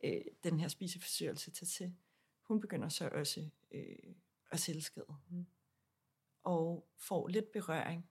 [0.04, 1.96] øh, den her spiseforstyrrelse til til,
[2.42, 4.14] hun begynder så også øh,
[4.50, 5.16] at selvskade.
[5.30, 5.46] Mm.
[6.44, 8.10] Og får lidt berøring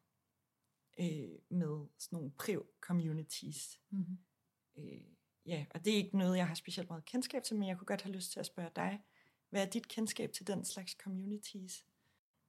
[1.00, 3.80] øh, med sådan nogle priv-communities.
[3.90, 4.18] Mm-hmm.
[4.78, 5.02] Øh,
[5.46, 7.86] ja, og det er ikke noget, jeg har specielt meget kendskab til, men jeg kunne
[7.86, 9.04] godt have lyst til at spørge dig,
[9.50, 11.86] hvad er dit kendskab til den slags communities?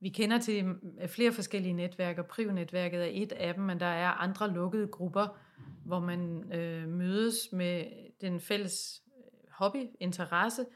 [0.01, 3.87] Vi kender til mm, flere forskellige netværk, og Priv-netværket er et af dem, men der
[3.87, 5.41] er andre lukkede grupper,
[5.85, 7.85] hvor man øh, mødes med
[8.21, 10.67] den fælles øh, hobby, interesse,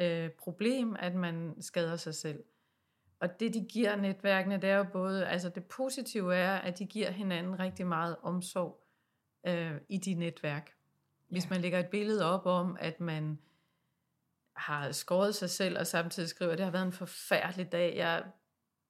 [0.00, 2.44] øh, problem, at man skader sig selv.
[3.22, 6.86] Og det, de giver netværkene, det er jo både, altså det positive er, at de
[6.86, 8.84] giver hinanden rigtig meget omsorg
[9.46, 10.74] øh, i de netværk.
[11.28, 11.48] Hvis Ja.
[11.50, 13.38] man lægger et billede op om, at man
[14.56, 18.24] har skåret sig selv, og samtidig skriver, at det har været en forfærdelig dag, jeg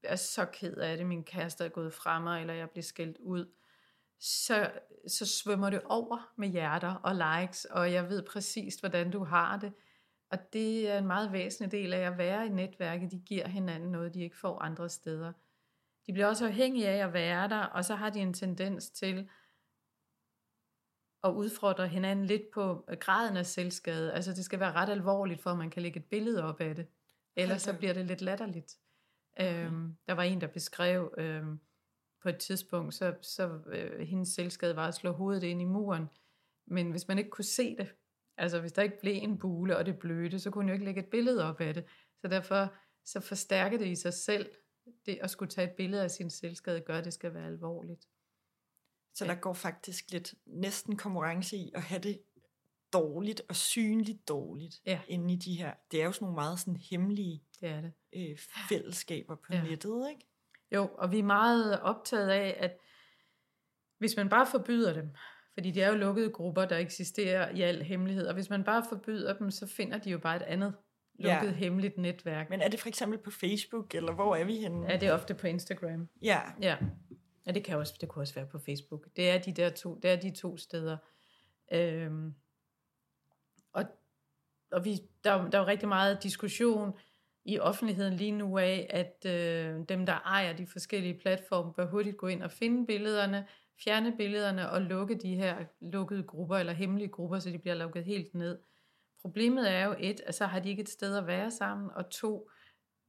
[0.02, 3.18] er så ked af det, min kæreste er gået fra mig, eller jeg bliver skældt
[3.18, 3.52] ud,
[4.18, 4.70] så,
[5.06, 9.56] så svømmer det over med hjerter og likes, og jeg ved præcis, hvordan du har
[9.56, 9.72] det.
[10.32, 13.10] Og det er en meget væsentlig del af at være i netværket.
[13.10, 15.32] De giver hinanden noget, de ikke får andre steder.
[16.06, 19.28] De bliver også afhængige af at være der, og så har de en tendens til
[21.24, 24.12] at udfordre hinanden lidt på graden af selvskade.
[24.12, 26.74] Altså det skal være ret alvorligt, for at man kan lægge et billede op af
[26.74, 26.86] det.
[27.36, 28.78] Ellers så bliver det lidt latterligt.
[29.40, 31.60] Øhm, der var en, der beskrev øhm,
[32.22, 36.08] på et tidspunkt, så, så øh, hendes selvskade var at slå hovedet ind i muren.
[36.66, 37.94] Men hvis man ikke kunne se det,
[38.36, 40.84] altså hvis der ikke blev en bule, og det blødte, så kunne hun jo ikke
[40.84, 41.84] lægge et billede op af det.
[42.20, 44.50] Så derfor så forstærker det i sig selv,
[45.06, 48.08] det at skulle tage et billede af sin selvskade, gør, at det skal være alvorligt.
[49.14, 52.22] Så der går faktisk lidt næsten konkurrence i at have det
[52.92, 55.00] dårligt og synligt dårligt Ja.
[55.08, 55.74] inde i de her.
[55.90, 57.92] Det er jo sådan nogle meget sådan hemmelige Det er det.
[58.12, 59.62] øh, fællesskaber på Ja.
[59.62, 60.26] nettet, ikke?
[60.74, 62.78] Jo, og vi er meget optaget af, at
[63.98, 65.10] hvis man bare forbyder dem,
[65.54, 68.84] fordi de er jo lukkede grupper, der eksisterer i al hemmelighed, og hvis man bare
[68.88, 70.74] forbyder dem, så finder de jo bare et andet
[71.18, 71.52] lukket, Ja.
[71.52, 72.50] hemmeligt netværk.
[72.50, 74.86] Men er det for eksempel på Facebook, eller hvor er vi henne?
[74.90, 76.08] Ja, det er ofte på Instagram.
[76.22, 76.76] Ja, Ja,
[77.46, 79.06] ja det, kan også, det kunne også være på Facebook.
[79.16, 80.96] Det er de der to, det er de to steder.
[81.72, 82.34] Øhm,
[83.72, 83.84] og
[84.72, 86.92] og vi, der, er der er jo rigtig meget diskussion
[87.44, 92.16] i offentligheden lige nu af, at øh, dem, der ejer de forskellige platforme, bør hurtigt
[92.16, 93.46] gå ind og finde billederne,
[93.84, 98.04] fjerne billederne og lukke de her lukkede grupper eller hemmelige grupper, så de bliver lukket
[98.04, 98.58] helt ned.
[99.20, 102.10] problemet er jo et, at så har de ikke et sted at være sammen, og
[102.10, 102.50] to,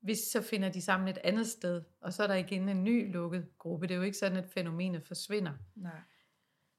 [0.02, 3.14] hvis så finder de sammen et andet sted, og så er der igen en ny
[3.14, 3.88] lukket gruppe.
[3.88, 5.52] Det er jo ikke sådan, at fænomenet forsvinder.
[5.76, 5.92] Nej.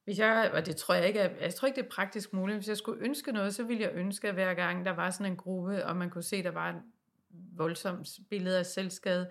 [0.05, 2.59] Hvis jeg, og det tror jeg ikke, er, jeg tror ikke, det er praktisk muligt.
[2.59, 5.33] Hvis jeg skulle ønske noget, så ville jeg ønske, at hver gang der var sådan
[5.33, 6.81] en gruppe, og man kunne se, at der var en
[7.57, 9.31] voldsomt billede af selvskade,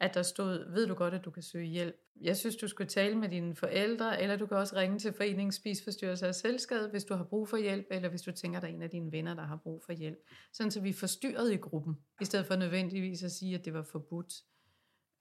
[0.00, 1.96] at der stod, ved du godt, at du kan søge hjælp.
[2.20, 5.52] Jeg synes, du skulle tale med dine forældre, eller du kan også ringe til Foreningen
[5.52, 8.68] Spisforstyrrelse og Selvskade, hvis du har brug for hjælp, eller hvis du tænker, at der
[8.68, 10.18] er en af dine venner, der har brug for hjælp.
[10.52, 13.74] Sådan så vi er forstyrret i gruppen, i stedet for nødvendigvis at sige, at det
[13.74, 14.34] var forbudt.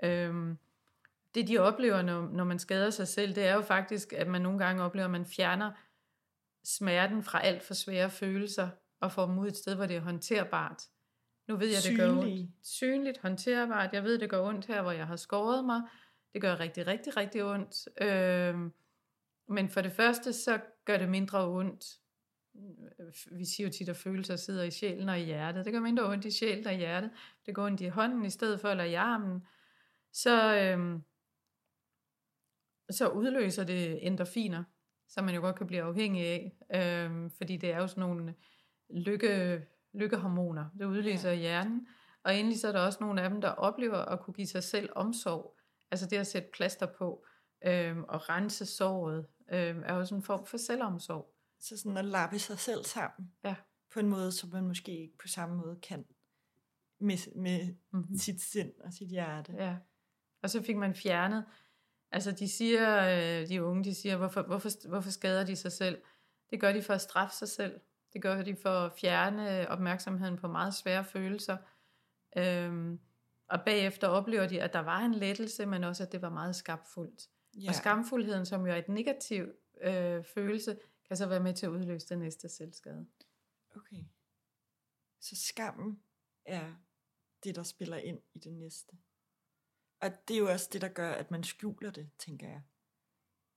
[0.03, 0.57] Øhm,
[1.35, 4.41] det de oplever, når, når man skader sig selv, det er jo faktisk, at man
[4.41, 5.71] nogle gange oplever, at man fjerner
[6.63, 10.01] smerten fra alt for svære følelser, og får dem ud et sted, hvor det er
[10.01, 10.83] håndterbart.
[11.47, 12.49] Nu ved jeg, det gør ondt.
[12.63, 13.93] Synligt, håndterbart.
[13.93, 15.81] Jeg ved, det gør ondt her, hvor jeg har skåret mig.
[16.33, 17.87] Det gør rigtig, rigtig, rigtig ondt.
[18.01, 18.71] Øh,
[19.47, 21.85] men for det første, så gør det mindre ondt.
[23.31, 25.65] Vi siger jo tit, at følelser sidder i sjælen og i hjertet.
[25.65, 27.11] Det gør mindre ondt i sjælen og i hjertet.
[27.45, 29.47] Det går ondt i hånden i stedet for, eller i armen.
[30.13, 30.99] Så, øh,
[32.89, 34.63] så udløser det endorfiner,
[35.07, 36.55] som man jo godt kan blive afhængig af.
[36.75, 38.35] Øh, fordi det er jo sådan nogle
[38.89, 39.61] lykke
[39.93, 41.35] lykkehormoner, det udløser ja.
[41.35, 41.87] i hjernen.
[42.23, 44.63] Og endelig så er der også nogle af dem, der oplever at kunne give sig
[44.63, 45.57] selv omsorg.
[45.91, 47.25] Altså det at sætte plaster på
[47.65, 51.33] øhm, og rense såret, øhm, er også en form for selvomsorg.
[51.59, 53.31] Så sådan at lappe sig selv sammen.
[53.43, 53.55] Ja.
[53.93, 56.05] På en måde, som man måske ikke på samme måde kan
[56.99, 58.17] med, med mm-hmm.
[58.17, 59.53] sit sind og sit hjerte.
[59.57, 59.75] Ja.
[60.41, 61.45] Og så fik man fjernet,
[62.11, 63.09] altså de siger,
[63.41, 66.01] øh, de unge, de siger, hvorfor, hvorfor, hvorfor skader de sig selv?
[66.49, 67.79] Det gør de for at straffe sig selv.
[68.13, 71.57] Det gør de for at fjerne opmærksomheden på meget svære følelser.
[72.37, 72.99] Øhm,
[73.47, 76.55] og bagefter oplever de, at der var en lettelse, men også, at det var meget
[76.55, 77.29] skamfuldt.
[77.57, 77.69] Yeah.
[77.69, 79.45] Og skamfuldheden, som jo er et negativ
[79.81, 83.07] øh, følelse, kan så være med til at udløse det næste selvskade.
[83.75, 84.03] Okay.
[85.19, 86.03] Så skammen
[86.45, 86.73] er
[87.43, 88.97] det, der spiller ind i det næste.
[90.01, 92.61] Og det er jo også det, der gør, at man skjuler det, tænker jeg.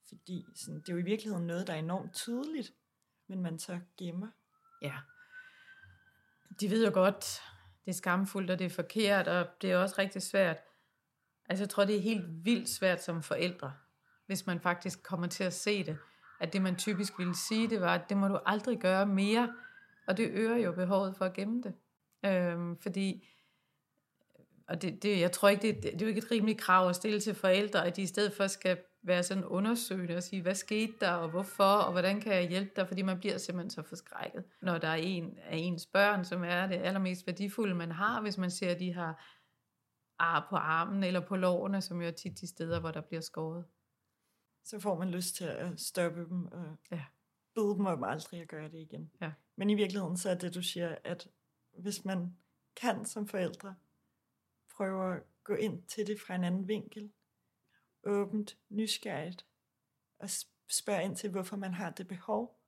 [0.09, 2.75] Fordi sådan, det er jo i virkeligheden noget, der er enormt tydeligt,
[3.27, 4.31] men man så gemmer.
[4.83, 4.95] Ja.
[6.61, 7.43] De ved jo godt,
[7.85, 10.57] det er skamfuldt, og det er forkert, og det er også rigtig svært.
[11.49, 13.73] Altså jeg tror, det er helt vildt svært som forældre,
[14.27, 15.99] hvis man faktisk kommer til at se det.
[16.41, 19.55] At det, man typisk ville sige, det var, at det må du aldrig gøre mere.
[20.07, 21.75] Og det øger jo behovet for at gemme det.
[22.25, 23.29] Øhm, fordi,
[24.69, 26.97] og det, det, jeg tror ikke, det, det er jo ikke et rimeligt krav at
[26.97, 30.55] stille til forældre, at de i stedet for skal være sådan undersøgende og sige, hvad
[30.55, 33.83] skete der, og hvorfor, og hvordan kan jeg hjælpe dig, fordi man bliver simpelthen så
[33.83, 38.21] forskrækket, når der er en af ens børn, som er det allermest værdifulde, man har,
[38.21, 39.37] hvis man ser, at de har
[40.19, 43.21] ar på armen eller på lårene, som jo er tit de steder, hvor der bliver
[43.21, 43.65] skåret.
[44.65, 47.05] Så får man lyst til at stoppe dem og ja.
[47.55, 49.11] bede dem om aldrig at gøre det igen.
[49.21, 49.33] Ja.
[49.57, 51.29] Men i virkeligheden så er det, du siger, at
[51.79, 52.37] hvis man
[52.77, 53.75] kan som forældre
[54.77, 57.13] prøve at gå ind til det fra en anden vinkel,
[58.07, 59.47] åbent, nysgerrigt,
[60.19, 60.31] og
[60.71, 62.61] spørge ind til, hvorfor man har det behov,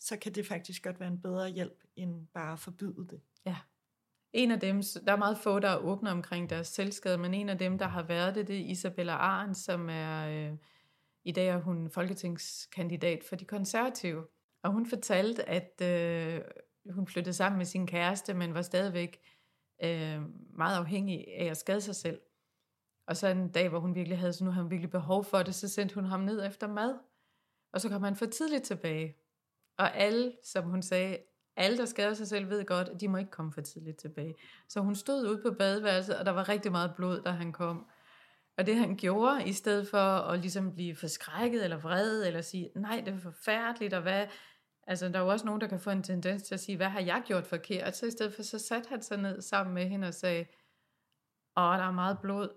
[0.00, 3.20] så kan det faktisk godt være en bedre hjælp, end bare at forbyde det.
[3.46, 3.56] Ja.
[4.32, 7.48] En af dem, der er meget få, der er åbne omkring deres selvskade, men en
[7.48, 10.58] af dem, der har været det, det er Isabella Arens, som er, øh,
[11.24, 14.26] i dag er hun folketingskandidat for de konservative.
[14.62, 16.40] Og hun fortalte, at øh,
[16.90, 19.20] hun flyttede sammen med sin kæreste, men var stadigvæk
[19.84, 20.22] øh,
[20.56, 22.20] meget afhængig af at skade sig selv.
[23.06, 25.42] Og så en dag, hvor hun virkelig havde, så nu havde hun virkelig behov for
[25.42, 26.98] det, så sendte hun ham ned efter mad.
[27.72, 29.16] Og så kom han for tidligt tilbage.
[29.78, 31.18] Og alle, som hun sagde,
[31.56, 34.34] alle, der skader sig selv, ved godt, at de må ikke komme for tidligt tilbage.
[34.68, 37.86] Så hun stod ude på badeværelset, og der var rigtig meget blod, da han kom.
[38.58, 42.70] Og det han gjorde, i stedet for at ligesom blive forskrækket eller vred, eller sige,
[42.76, 44.26] nej, det er forfærdeligt, og hvad...
[44.86, 46.88] Altså, der er jo også nogen, der kan få en tendens til at sige, hvad
[46.88, 47.96] har jeg gjort forkert?
[47.96, 50.46] Så i stedet for, så satte han sig ned sammen med hende og sagde,
[51.56, 52.48] åh, der er meget blod,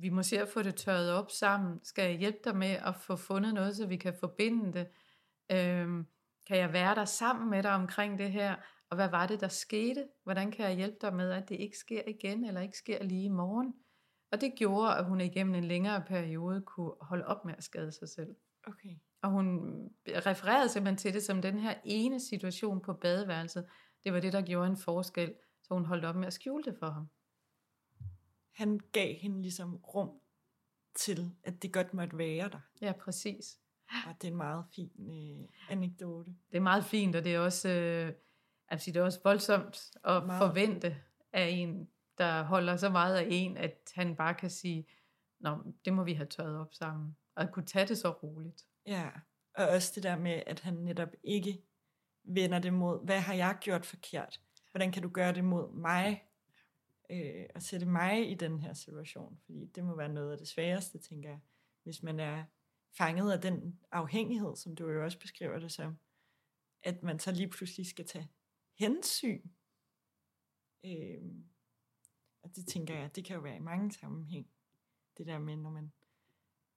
[0.00, 1.80] vi må se at få det tørret op sammen.
[1.84, 4.88] Skal jeg hjælpe dig med at få fundet noget, så vi kan forbinde det?
[5.52, 6.06] Øhm,
[6.46, 8.56] kan jeg være der sammen med dig omkring det her?
[8.90, 10.08] Og hvad var det, der skete?
[10.24, 13.24] Hvordan kan jeg hjælpe dig med, at det ikke sker igen, eller ikke sker lige
[13.24, 13.74] i morgen?
[14.32, 17.92] Og det gjorde, at hun igennem en længere periode kunne holde op med at skade
[17.92, 18.36] sig selv.
[18.66, 18.96] Okay.
[19.22, 19.60] Og hun
[20.08, 23.66] refererede simpelthen til det som den her ene situation på badeværelset.
[24.04, 26.76] Det var det, der gjorde en forskel, så hun holdt op med at skjule det
[26.78, 27.08] for ham
[28.56, 30.10] han gav hende ligesom rum
[30.94, 32.60] til, at det godt måtte være der.
[32.80, 33.58] Ja, præcis.
[34.06, 36.30] Og det er en meget fin øh, anekdote.
[36.50, 38.12] Det er meget fint, og det er også, øh,
[38.68, 40.38] altså det er også voldsomt at meget.
[40.38, 40.96] forvente
[41.32, 41.88] af en,
[42.18, 44.86] der holder så meget af en, at han bare kan sige,
[45.40, 47.16] Nå, det må vi have tørret op sammen.
[47.34, 48.64] Og at kunne tage det så roligt.
[48.86, 49.10] Ja,
[49.54, 51.62] og også det der med, at han netop ikke
[52.24, 54.40] vender det mod, hvad har jeg gjort forkert?
[54.70, 56.25] Hvordan kan du gøre det mod mig?
[57.10, 59.38] Øh, at sætte mig i den her situation.
[59.44, 61.40] Fordi det må være noget af det sværeste, tænker jeg,
[61.82, 62.44] hvis man er
[62.98, 65.98] fanget af den afhængighed, som du jo også beskriver det som,
[66.82, 68.28] at man så lige pludselig skal tage
[68.78, 69.42] hensyn.
[70.84, 71.22] Øh,
[72.42, 74.50] og det tænker jeg, det kan jo være i mange sammenhæng.
[75.18, 75.92] Det der med, når man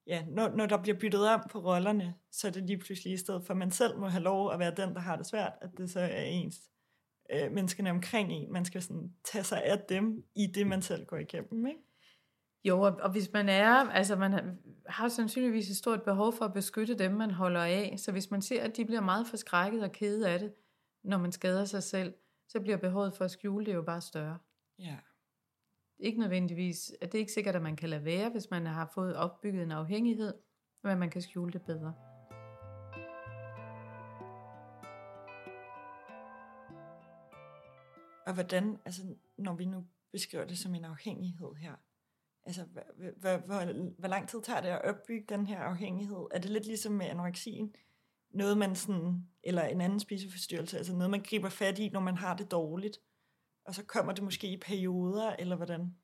[0.07, 3.17] ja, når, når der bliver byttet om på rollerne, så er det lige pludselig i
[3.17, 5.53] stedet for, at man selv må have lov at være den, der har det svært,
[5.61, 6.71] at det så er ens
[7.33, 8.51] øh, menneskerne omkring en.
[8.51, 11.79] Man skal sådan tage sig af dem i det, man selv går igennem, ikke?
[12.63, 16.53] Jo, og, og hvis man er, altså man har sandsynligvis et stort behov for at
[16.53, 17.95] beskytte dem, man holder af.
[17.97, 20.53] Så hvis man ser, at de bliver meget forskrækket og kede af det,
[21.03, 22.13] når man skader sig selv,
[22.47, 24.37] så bliver behovet for at skjule det jo bare større.
[24.79, 24.97] Ja.
[25.99, 28.91] Ikke nødvendigvis, at det er ikke sikkert, at man kan lade være, hvis man har
[28.93, 30.33] fået opbygget en afhængighed,
[30.83, 31.93] men man kan skjule det bedre.
[38.29, 39.01] Og hvordan, altså
[39.37, 41.73] når vi nu beskriver det som en afhængighed her,
[42.45, 42.63] altså
[43.17, 46.27] hvor, hvor, hvor lang tid tager det at opbygge den her afhængighed?
[46.31, 47.75] Er det lidt ligesom med anoreksien?
[48.29, 52.17] Noget man sådan, eller en anden spiseforstyrrelse, altså noget man griber fat i, når man
[52.17, 52.97] har det dårligt,
[53.65, 55.95] og så kommer det måske i perioder, eller hvordan?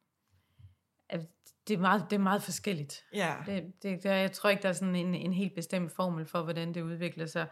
[1.67, 3.05] Det er meget, det er meget forskelligt.
[3.13, 3.35] Ja.
[3.45, 6.43] Det, det, der, jeg tror ikke, der er sådan en, en helt bestemt formel for,
[6.43, 7.47] hvordan det udvikler sig.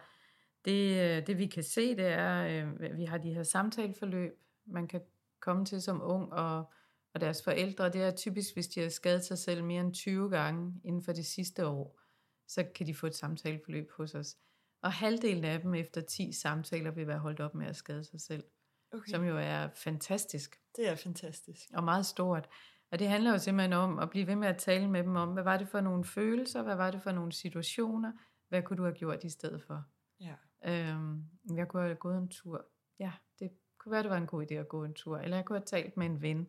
[0.64, 4.40] Det, øh, det vi kan se, det er, at øh, vi har de her samtaleforløb,
[4.66, 5.00] man kan
[5.40, 6.72] komme til som ung, og,
[7.14, 10.30] og deres forældre, det er typisk, hvis de har skadet sig selv mere end 20
[10.30, 12.00] gange inden for det sidste år,
[12.48, 14.36] så kan de få et samtaleforløb hos os.
[14.82, 18.20] Og halvdelen af dem efter 10 samtaler vil være holdt op med at skade sig
[18.20, 18.44] selv.
[18.92, 19.10] Okay.
[19.10, 20.60] Som jo er fantastisk.
[20.76, 21.60] Det er fantastisk.
[21.74, 22.48] Og meget stort.
[22.90, 25.32] Og det handler jo simpelthen om at blive ved med at tale med dem om,
[25.32, 28.12] hvad var det for nogle følelser, hvad var det for nogle situationer,
[28.48, 29.84] hvad kunne du have gjort i stedet for?
[30.20, 30.34] Ja.
[30.64, 31.24] Øhm,
[31.56, 32.66] jeg kunne have gået en tur.
[32.98, 33.50] Ja, det
[33.84, 35.18] kunne være, det var en god idé at gå en tur.
[35.18, 36.48] Eller jeg kunne have talt med en ven.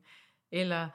[0.51, 0.89] Eller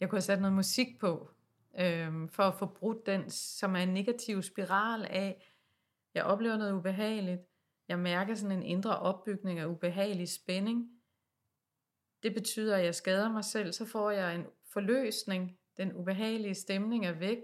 [0.00, 1.30] jeg kunne have sat noget musik på,
[1.78, 5.50] øhm, for at få brudt den, som er en negativ spiral af,
[6.14, 7.40] jeg oplever noget ubehageligt,
[7.88, 10.90] jeg mærker sådan en indre opbygning af ubehagelig spænding.
[12.22, 17.06] Det betyder, at jeg skader mig selv, så får jeg en forløsning, den ubehagelige stemning
[17.06, 17.38] er væk,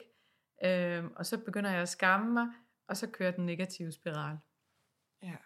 [0.64, 2.46] øh, og så begynder jeg at skamme mig,
[2.86, 4.38] og så kører den negative spiral.
[5.22, 5.36] Ja.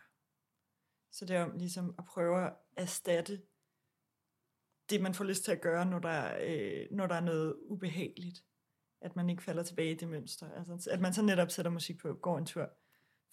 [1.14, 3.42] Så det er om ligesom at prøve at erstatte
[4.90, 8.44] det, man får lyst til at gøre, når der, øh, når der er noget ubehageligt.
[9.00, 10.50] At man ikke falder tilbage i det mønster.
[10.50, 12.70] Altså, at man så netop sætter musik på, går en tur,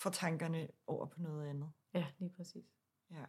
[0.01, 1.71] får tankerne over på noget andet.
[1.93, 2.65] Ja, lige præcis.
[3.11, 3.25] Ja.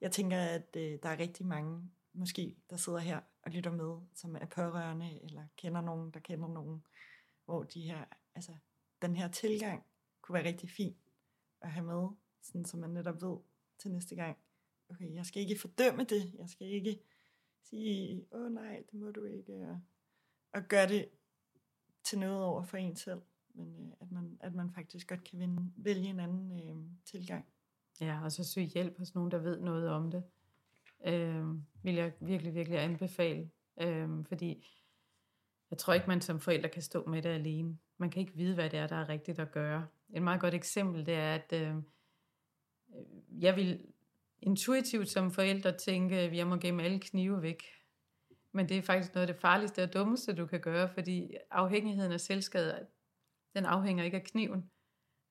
[0.00, 4.06] Jeg tænker, at øh, der er rigtig mange, måske, der sidder her og lytter med,
[4.14, 6.84] som er pårørende, eller kender nogen, der kender nogen,
[7.44, 8.52] hvor de her, altså,
[9.02, 9.86] den her tilgang
[10.22, 10.96] kunne være rigtig fin
[11.60, 12.08] at have med,
[12.42, 13.38] sådan så man netop ved
[13.78, 14.36] til næste gang,
[14.88, 17.00] okay, jeg skal ikke fordømme det, jeg skal ikke
[17.62, 19.80] sige, åh oh, nej, det må du ikke, og,
[20.52, 21.08] og gøre det
[22.04, 23.20] til noget over for en selv,
[23.54, 27.46] men øh, at, man, at man faktisk godt kan vinde, vælge en anden øh, tilgang.
[28.00, 30.22] Ja, og så søge hjælp hos nogen, der ved noget om det.
[31.06, 31.46] Øh,
[31.82, 33.50] vil jeg virkelig, virkelig anbefale.
[33.80, 34.66] Øh, fordi
[35.70, 37.78] jeg tror ikke, man som forælder kan stå med det alene.
[37.96, 39.86] Man kan ikke vide, hvad det er, der er rigtigt at gøre.
[40.14, 41.74] Et meget godt eksempel, det er, at øh,
[43.30, 43.86] jeg vil
[44.42, 47.62] intuitivt som forælder tænke, at jeg må gemme alle knive væk.
[48.52, 52.12] Men det er faktisk noget af det farligste og dummeste, du kan gøre, fordi afhængigheden
[52.12, 52.86] af selvskade,
[53.54, 54.70] den afhænger ikke af kniven.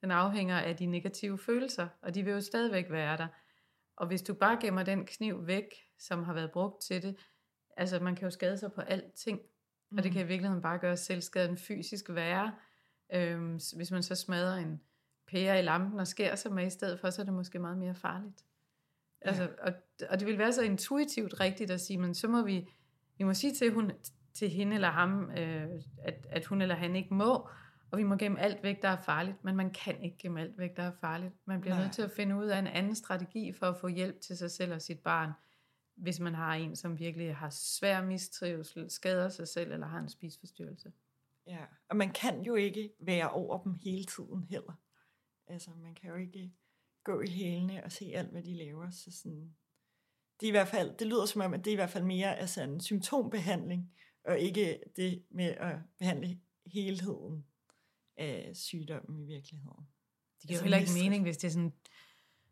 [0.02, 3.28] Den afhænger af de negative følelser, og de vil jo stadigvæk være der.
[3.96, 7.18] Og hvis du bare gemmer den kniv væk, som har været brugt til det,
[7.78, 9.42] altså man kan jo skade sig på alting,
[9.92, 9.98] mm.
[9.98, 10.30] og det kan i mm.
[10.30, 12.56] virkeligheden bare gøre selvskaden fysisk værre.
[13.14, 14.82] Øhm, hvis man så smadrer en
[15.28, 17.78] pære i lampen og skærer sig med i stedet for, så er det måske meget
[17.78, 18.46] mere farligt.
[19.26, 19.30] Ja.
[19.30, 19.74] Altså, og,
[20.10, 22.70] og det vil være så intuitivt rigtigt at sige, men så må vi,
[23.18, 23.92] vi må sige til, hun,
[24.34, 25.68] til hende eller ham, øh,
[26.04, 27.50] at, at hun eller han ikke må,
[27.92, 30.58] og vi må gemme alt væk, der er farligt, men man kan ikke gemme alt
[30.58, 31.34] væk, der er farligt.
[31.46, 31.84] Man bliver Nej.
[31.84, 34.52] nødt til at finde ud af en anden strategi for at få hjælp til sig
[34.52, 35.32] selv og sit barn,
[35.96, 40.10] hvis man har en, som virkelig har svær mistrivsel, skader sig selv eller har en
[40.10, 40.92] spisforstyrrelse.
[41.48, 41.60] Ja,
[41.90, 44.74] og man kan jo ikke være over dem hele tiden heller.
[45.48, 46.52] Altså, man kan jo ikke
[47.04, 48.90] gå i hælene og se alt, hvad de laver.
[48.90, 49.56] Så sådan,
[50.40, 52.04] det, er i hvert fald, det lyder som om, at det er i hvert fald
[52.04, 53.92] mere altså en symptombehandling,
[54.26, 57.46] og ikke det med at behandle helheden
[58.18, 59.88] af sygdommen i virkeligheden.
[60.42, 61.74] Det giver jo heller ikke mening, hvis det er sådan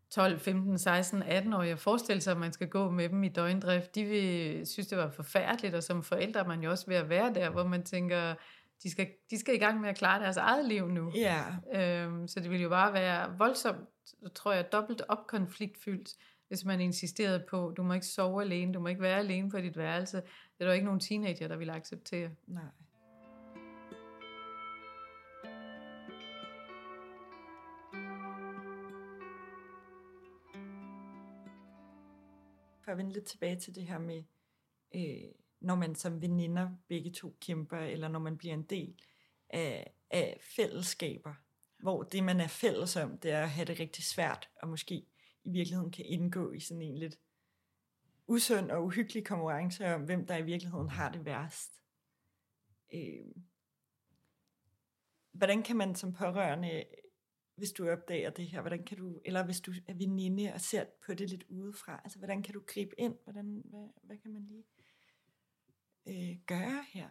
[0.09, 1.63] 12, 15, 16, 18 år.
[1.63, 3.95] Jeg forestiller sig, at man skal gå med dem i døgndrift.
[3.95, 7.09] De vil synes, det var forfærdeligt, og som forældre er man jo også ved at
[7.09, 8.35] være der, hvor man tænker,
[8.83, 11.11] de skal, de skal i gang med at klare deres eget liv nu.
[11.15, 11.43] Ja.
[11.73, 13.89] Øhm, så det ville jo bare være voldsomt,
[14.35, 16.09] tror jeg, dobbelt op konfliktfyldt,
[16.47, 19.57] hvis man insisterede på, du må ikke sove alene, du må ikke være alene på
[19.57, 20.17] dit værelse.
[20.17, 20.25] Det
[20.59, 22.29] er der ikke nogen teenager, der vil acceptere.
[22.47, 22.63] Nej.
[32.83, 34.23] For at vende lidt tilbage til det her med,
[34.95, 35.31] øh,
[35.65, 39.01] når man som veninder begge to kæmper, eller når man bliver en del
[39.49, 41.33] af, af fællesskaber,
[41.77, 44.95] hvor det, man er fælles om, det er at have det rigtig svært, og måske
[45.43, 47.19] i virkeligheden kan indgå i sådan en lidt
[48.27, 51.81] usund og uhyggelig konkurrence om, hvem der i virkeligheden har det værst.
[52.93, 53.43] Øh,
[55.31, 56.83] hvordan kan man som pårørende,
[57.55, 60.85] hvis du opdager det her, hvordan kan du, eller hvis du er veninde og ser
[61.05, 64.45] på det lidt udefra, altså hvordan kan du gribe ind, hvordan, hvad, hvad kan man
[64.45, 64.63] lige
[66.07, 67.09] øh, gøre her?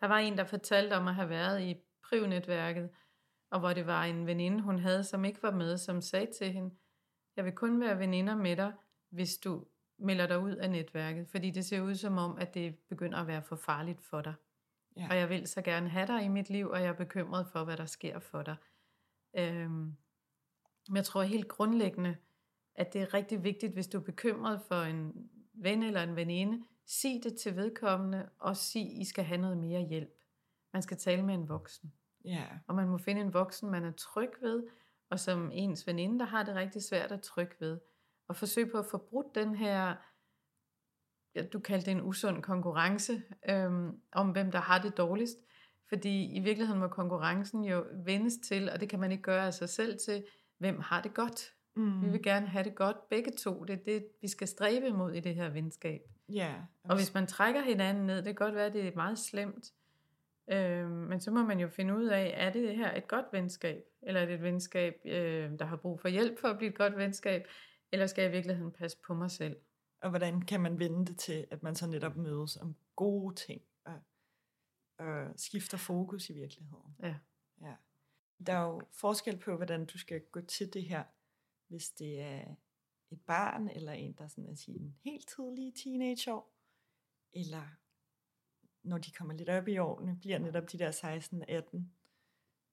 [0.00, 2.90] Der var en, der fortalte om at have været i privnetværket,
[3.50, 6.52] og hvor det var en veninde, hun havde, som ikke var med, som sagde til
[6.52, 6.74] hende,
[7.36, 8.72] jeg vil kun være veninder med dig,
[9.10, 9.66] hvis du
[9.98, 13.26] melder dig ud af netværket, fordi det ser ud som om, at det begynder at
[13.26, 14.34] være for farligt for dig.
[14.96, 15.06] Ja.
[15.10, 17.64] Og jeg vil så gerne have dig i mit liv, og jeg er bekymret for,
[17.64, 18.56] hvad der sker for dig.
[19.36, 19.96] Øhm,
[20.88, 22.16] men jeg tror helt grundlæggende,
[22.74, 26.64] at det er rigtig vigtigt, hvis du er bekymret for en ven eller en veninde,
[26.86, 30.20] sig det til vedkommende, og sig, I skal have noget mere hjælp.
[30.72, 31.92] Man skal tale med en voksen.
[32.24, 32.44] Ja.
[32.66, 34.62] Og man må finde en voksen, man er tryg ved,
[35.10, 37.80] og som ens veninde, der har det rigtig svært at tryg ved.
[38.28, 39.94] Og forsøge på at få brudt den her,
[41.34, 45.38] ja, du kaldte det en usund konkurrence, øhm, om hvem der har det dårligst.
[45.88, 49.54] Fordi i virkeligheden må konkurrencen jo vendes til, og det kan man ikke gøre af
[49.54, 50.24] sig selv til,
[50.58, 51.54] hvem har det godt.
[51.76, 52.02] Mm.
[52.02, 53.64] Vi vil gerne have det godt begge to.
[53.64, 56.00] Det er det, vi skal stræbe imod i det her venskab.
[56.28, 56.54] Ja.
[56.84, 59.72] Og hvis man trækker hinanden ned, det kan godt være, at det er meget slemt.
[60.48, 63.84] Øh, men så må man jo finde ud af, er det her et godt venskab?
[64.02, 66.78] Eller er det et venskab, øh, der har brug for hjælp for at blive et
[66.78, 67.48] godt venskab?
[67.92, 69.56] Eller skal jeg i virkeligheden passe på mig selv?
[70.00, 73.62] Og hvordan kan man vende det til, at man så netop mødes om gode ting?
[73.84, 74.00] Og,
[74.98, 76.96] og skifter fokus i virkeligheden?
[77.02, 77.14] Ja.
[77.60, 77.74] ja.
[78.46, 81.04] Der er jo forskel på, hvordan du skal gå til det her,
[81.68, 82.54] hvis det er
[83.14, 86.54] et barn, eller en, der sådan er sin helt tidlige teenageår,
[87.32, 87.62] eller
[88.82, 90.90] når de kommer lidt op i årene, bliver netop de der
[91.74, 91.82] 16-18,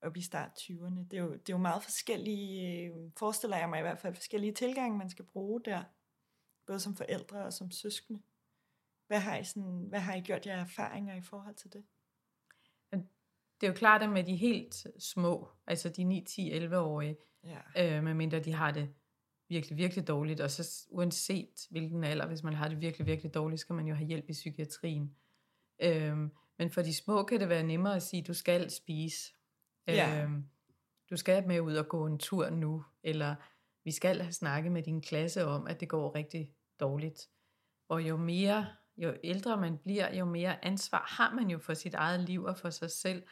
[0.01, 1.07] op i start 20'erne.
[1.11, 4.15] Det er, jo, det er jo meget forskellige, øh, forestiller jeg mig i hvert fald,
[4.15, 5.83] forskellige tilgange, man skal bruge der,
[6.65, 8.21] både som forældre og som søskende.
[9.07, 11.83] Hvad har I, sådan, hvad har I gjort jer erfaringer i forhold til det?
[13.61, 17.59] Det er jo klart, at med de helt små, altså de 9, 10, 11-årige, ja.
[17.77, 18.93] øh, medmindre de har det
[19.51, 23.61] virkelig, virkelig dårligt, og så uanset hvilken alder, hvis man har det virkelig, virkelig dårligt,
[23.61, 25.15] skal man jo have hjælp i psykiatrien.
[25.81, 29.33] Øhm, men for de små kan det være nemmere at sige, du skal spise.
[29.87, 30.23] Ja.
[30.23, 30.45] Øhm,
[31.09, 33.35] du skal med ud og gå en tur nu, eller
[33.83, 37.29] vi skal have snakket med din klasse om, at det går rigtig dårligt.
[37.89, 41.93] Og jo mere, jo ældre man bliver, jo mere ansvar har man jo for sit
[41.93, 43.23] eget liv og for sig selv.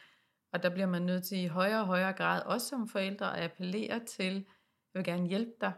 [0.52, 3.50] Og der bliver man nødt til i højere og højere grad, også som forældre, at
[3.50, 4.34] appellere til,
[4.94, 5.72] jeg vil gerne hjælpe dig.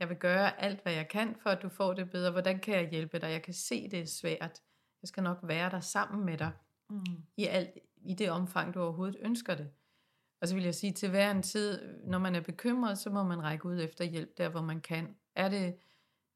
[0.00, 2.30] Jeg vil gøre alt, hvad jeg kan, for at du får det bedre.
[2.30, 3.30] Hvordan kan jeg hjælpe dig?
[3.30, 4.60] Jeg kan se, det er svært.
[5.02, 6.50] Jeg skal nok være der sammen med dig.
[6.90, 7.04] Mm.
[7.36, 9.70] I, alt, I det omfang, du overhovedet ønsker det.
[10.40, 13.22] Og så vil jeg sige, til hver en tid, når man er bekymret, så må
[13.22, 15.16] man række ud efter hjælp der, hvor man kan.
[15.34, 15.76] Er det,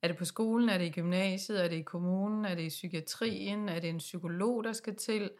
[0.02, 0.68] er det på skolen?
[0.68, 1.64] Er det i gymnasiet?
[1.64, 2.44] Er det i kommunen?
[2.44, 3.68] Er det i psykiatrien?
[3.68, 5.30] Er det en psykolog, der skal til?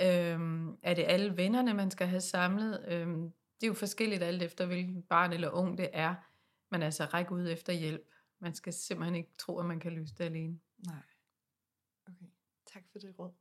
[0.00, 2.84] Øhm, er det alle vennerne, man skal have samlet?
[2.88, 6.14] Øhm, det er jo forskelligt alt efter, hvilken barn eller ung det er.
[6.70, 8.10] Men altså, række ud efter hjælp.
[8.38, 10.60] Man skal simpelthen ikke tro, at man kan løse det alene.
[10.78, 11.02] Nej.
[12.06, 12.26] Okay,
[12.66, 13.32] tak for det råd.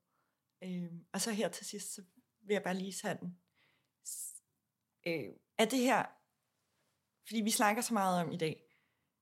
[0.63, 2.03] Øhm, og så her til sidst, så
[2.41, 3.37] vil jeg bare lige sådan,
[5.07, 6.05] øh, er det her,
[7.27, 8.63] fordi vi snakker så meget om i dag,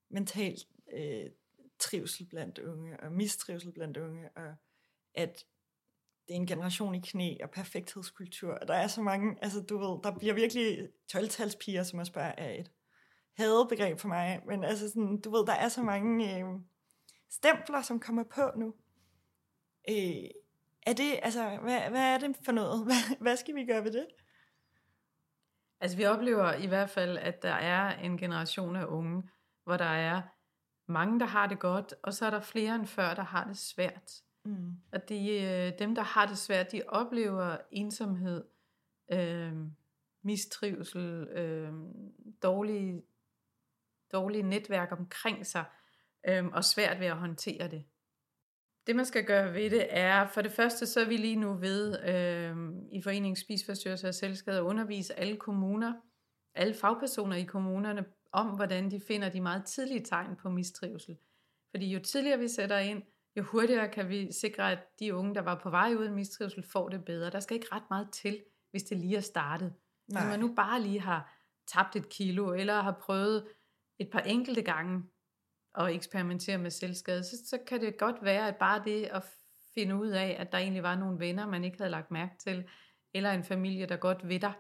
[0.10, 0.58] mental
[0.94, 1.32] øh,
[1.80, 4.56] trivsel blandt unge, og mistrivsel blandt unge, og
[5.14, 5.46] at
[6.28, 9.78] det er en generation i knæ, og perfekthedskultur, og der er så mange, altså du
[9.78, 12.72] ved, der bliver virkelig 12-talspiger, som også bare er et
[13.38, 16.46] hadebegreb for mig, men altså sådan, du ved, der er så mange øh,
[17.30, 18.74] stempler, som kommer på nu.
[19.90, 20.30] Øh,
[20.86, 22.84] er det, altså, hvad, hvad er det for noget?
[22.88, 24.08] Hvad, hvad skal vi gøre ved det?
[25.80, 29.24] Altså vi oplever i hvert fald, at der er en generation af unge,
[29.64, 30.22] hvor der er
[30.88, 33.58] mange, der har det godt, og så er der flere end før, der har det
[33.58, 34.12] svært.
[34.46, 34.72] Mm.
[34.92, 38.44] Og de, øh, dem, der har det svært, de oplever ensomhed,
[39.12, 39.54] øh,
[40.24, 41.74] mistrivsel, øh,
[42.44, 43.04] dårlige,
[44.14, 45.66] dårlige netværk omkring sig,
[46.28, 47.84] øh, og svært ved at håndtere det.
[48.88, 51.54] Det man skal gøre ved det er, for det første så er vi lige nu
[51.54, 52.58] ved øh,
[52.92, 55.94] i Foreningen Spisforstyrrelser og Selvskade at undervise alle kommuner,
[56.56, 61.18] alle fagpersoner i kommunerne, om hvordan de finder de meget tidlige tegn på mistrivsel.
[61.72, 63.04] Fordi jo tidligere vi sætter ind,
[63.36, 66.64] jo hurtigere kan vi sikre, at de unge, der var på vej ud i mistrivsel,
[66.64, 67.30] får det bedre.
[67.30, 69.74] Der skal ikke ret meget til, hvis det lige er startet.
[70.08, 70.24] Nej.
[70.24, 71.34] Når man nu bare lige har
[71.68, 73.48] tabt et kilo, eller har prøvet
[74.00, 75.04] et par enkelte gange
[75.74, 79.24] og eksperimentere med selvskade, så, så kan det godt være, at bare det at
[79.74, 82.70] finde ud af, at der egentlig var nogle venner, man ikke havde lagt mærke til,
[83.14, 84.54] eller en familie, der godt ved dig,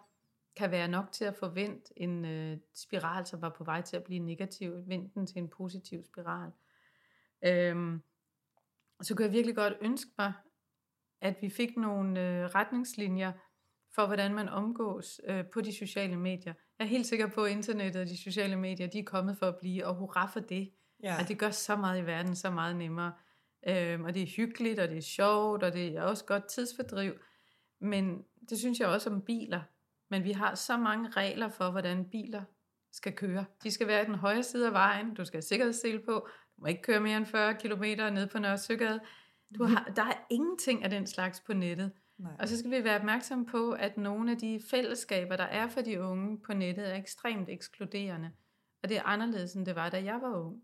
[0.56, 4.04] kan være nok til at forvente en øh, spiral, som var på vej til at
[4.04, 6.52] blive negativ, venten den til en positiv spiral.
[7.46, 8.02] Øhm,
[9.02, 10.34] så kunne jeg virkelig godt ønske mig,
[11.22, 13.32] at vi fik nogle øh, retningslinjer
[13.96, 16.54] for, hvordan man omgås øh, på de sociale medier.
[16.80, 19.46] Jeg er helt sikker på, at internettet og de sociale medier, de er kommet for
[19.46, 20.72] at blive, og hurra for det.
[21.04, 21.18] Ja.
[21.20, 23.14] At det gør så meget i verden, så meget nemmere.
[23.68, 27.14] Øhm, og det er hyggeligt, og det er sjovt, og det er også godt tidsfordriv.
[27.82, 29.62] Men det synes jeg også om biler.
[30.10, 32.44] Men vi har så mange regler for, hvordan biler
[32.92, 33.46] skal køre.
[33.64, 36.62] De skal være i den højre side af vejen, du skal have sikkerhedssele på, du
[36.62, 39.00] må ikke køre mere end 40 km ned på Nørre Søgade.
[39.58, 41.92] Du har, der er ingenting af den slags på nettet.
[42.18, 42.32] Nej.
[42.39, 45.82] Og så skal vi være opmærksom på, at nogle af de fællesskaber, der er for
[45.82, 48.32] de unge på nettet, er ekstremt ekskluderende.
[48.84, 50.64] Og det er anderledes, end det var, da jeg var ung.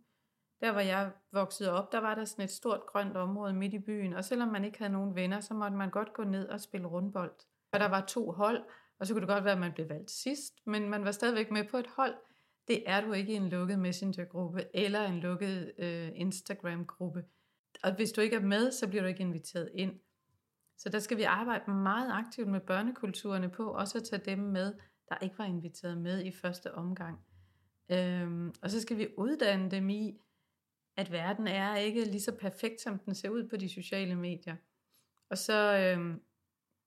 [0.61, 3.79] Der, hvor jeg voksede op, der var der sådan et stort grønt område midt i
[3.79, 6.61] byen, og selvom man ikke havde nogen venner, så måtte man godt gå ned og
[6.61, 7.31] spille rundbold.
[7.71, 8.63] Og der var to hold,
[8.99, 11.51] og så kunne det godt være, at man blev valgt sidst, men man var stadigvæk
[11.51, 12.15] med på et hold.
[12.67, 17.23] Det er du ikke i en lukket messengergruppe eller en lukket øh, Instagram-gruppe.
[17.83, 19.99] Og hvis du ikke er med, så bliver du ikke inviteret ind.
[20.79, 24.73] Så der skal vi arbejde meget aktivt med børnekulturerne på, også at tage dem med,
[25.09, 27.19] der ikke var inviteret med i første omgang.
[27.91, 30.19] Øhm, og så skal vi uddanne dem i,
[30.97, 34.55] at verden er ikke lige så perfekt, som den ser ud på de sociale medier.
[35.29, 36.21] Og så øhm,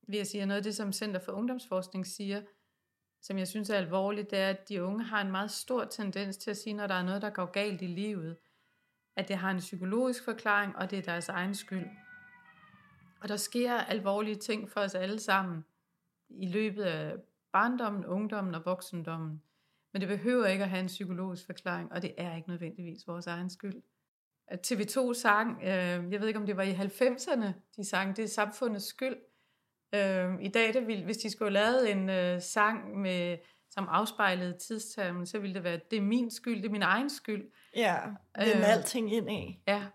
[0.09, 2.43] vil jeg sige, at noget af det, som Center for Ungdomsforskning siger,
[3.23, 6.37] som jeg synes er alvorligt, det er, at de unge har en meget stor tendens
[6.37, 8.37] til at sige, når der er noget, der går galt i livet,
[9.17, 11.87] at det har en psykologisk forklaring, og det er deres egen skyld.
[13.23, 15.65] Og der sker alvorlige ting for os alle sammen
[16.29, 17.15] i løbet af
[17.53, 19.43] barndommen, ungdommen og voksendommen.
[19.93, 23.27] Men det behøver ikke at have en psykologisk forklaring, og det er ikke nødvendigvis vores
[23.27, 23.83] egen skyld.
[24.53, 28.29] TV2 sang, øh, jeg ved ikke om det var i 90'erne, de sang, det er
[28.29, 29.17] samfundets skyld.
[29.95, 33.39] Øh, I dag, det ville, hvis de skulle have lavet en øh, sang, med,
[33.71, 37.11] som afspejlede tidstermen, så ville det være, det er min skyld, det er min egen
[37.11, 37.51] skyld.
[37.77, 37.99] Ja,
[38.37, 39.61] det er øh, alting ind af.
[39.67, 39.87] Ja,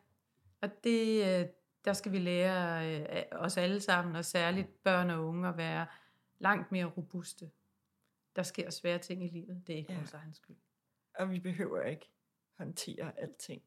[0.61, 1.45] og det, øh,
[1.87, 5.87] der skal vi lære øh, os alle sammen, og særligt børn og unge, at være
[6.39, 7.51] langt mere robuste.
[8.35, 9.99] Der sker svære ting i livet, det er ikke ja.
[9.99, 10.55] vores egen skyld.
[11.13, 12.09] Og vi behøver ikke
[12.57, 13.61] håndtere alting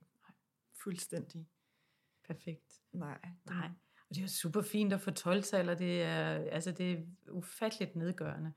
[0.83, 1.49] fuldstændig
[2.27, 2.81] perfekt.
[2.93, 3.18] Nej.
[3.45, 3.71] Nej.
[4.09, 7.03] Og det er jo super fint at få 12 og det er, altså det er
[7.31, 8.53] ufatteligt nedgørende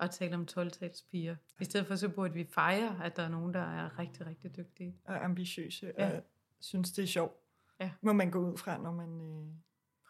[0.00, 0.70] at tale om 12
[1.10, 1.36] piger.
[1.60, 4.56] I stedet for så burde vi fejre, at der er nogen, der er rigtig, rigtig
[4.56, 4.96] dygtige.
[5.04, 6.16] Og ambitiøse, ja.
[6.16, 6.24] og
[6.60, 7.47] synes, det er sjovt.
[7.80, 7.90] Ja.
[8.02, 9.46] Må man gå ud fra, når man, øh,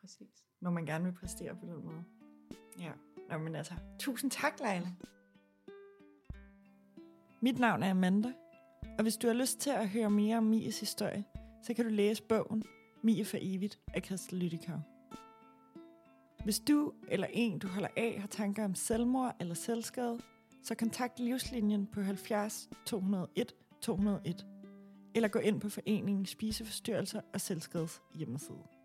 [0.00, 0.46] Præcis.
[0.60, 2.04] når man gerne vil præstere på den måde.
[2.80, 2.92] Ja,
[3.30, 4.88] Nå, men altså, tusind tak, Leila.
[7.40, 8.32] Mit navn er Amanda,
[8.98, 11.24] og hvis du har lyst til at høre mere om Mies historie,
[11.62, 12.64] så kan du læse bogen
[13.02, 14.78] Mie for evigt af Christel Lyttikau.
[16.44, 20.20] Hvis du eller en, du holder af, har tanker om selvmord eller selvskade,
[20.62, 24.46] så kontakt Livslinjen på 70 201 201,
[25.14, 28.77] eller gå ind på foreningen Spiseforstyrrelser og Selvskades hjemmeside.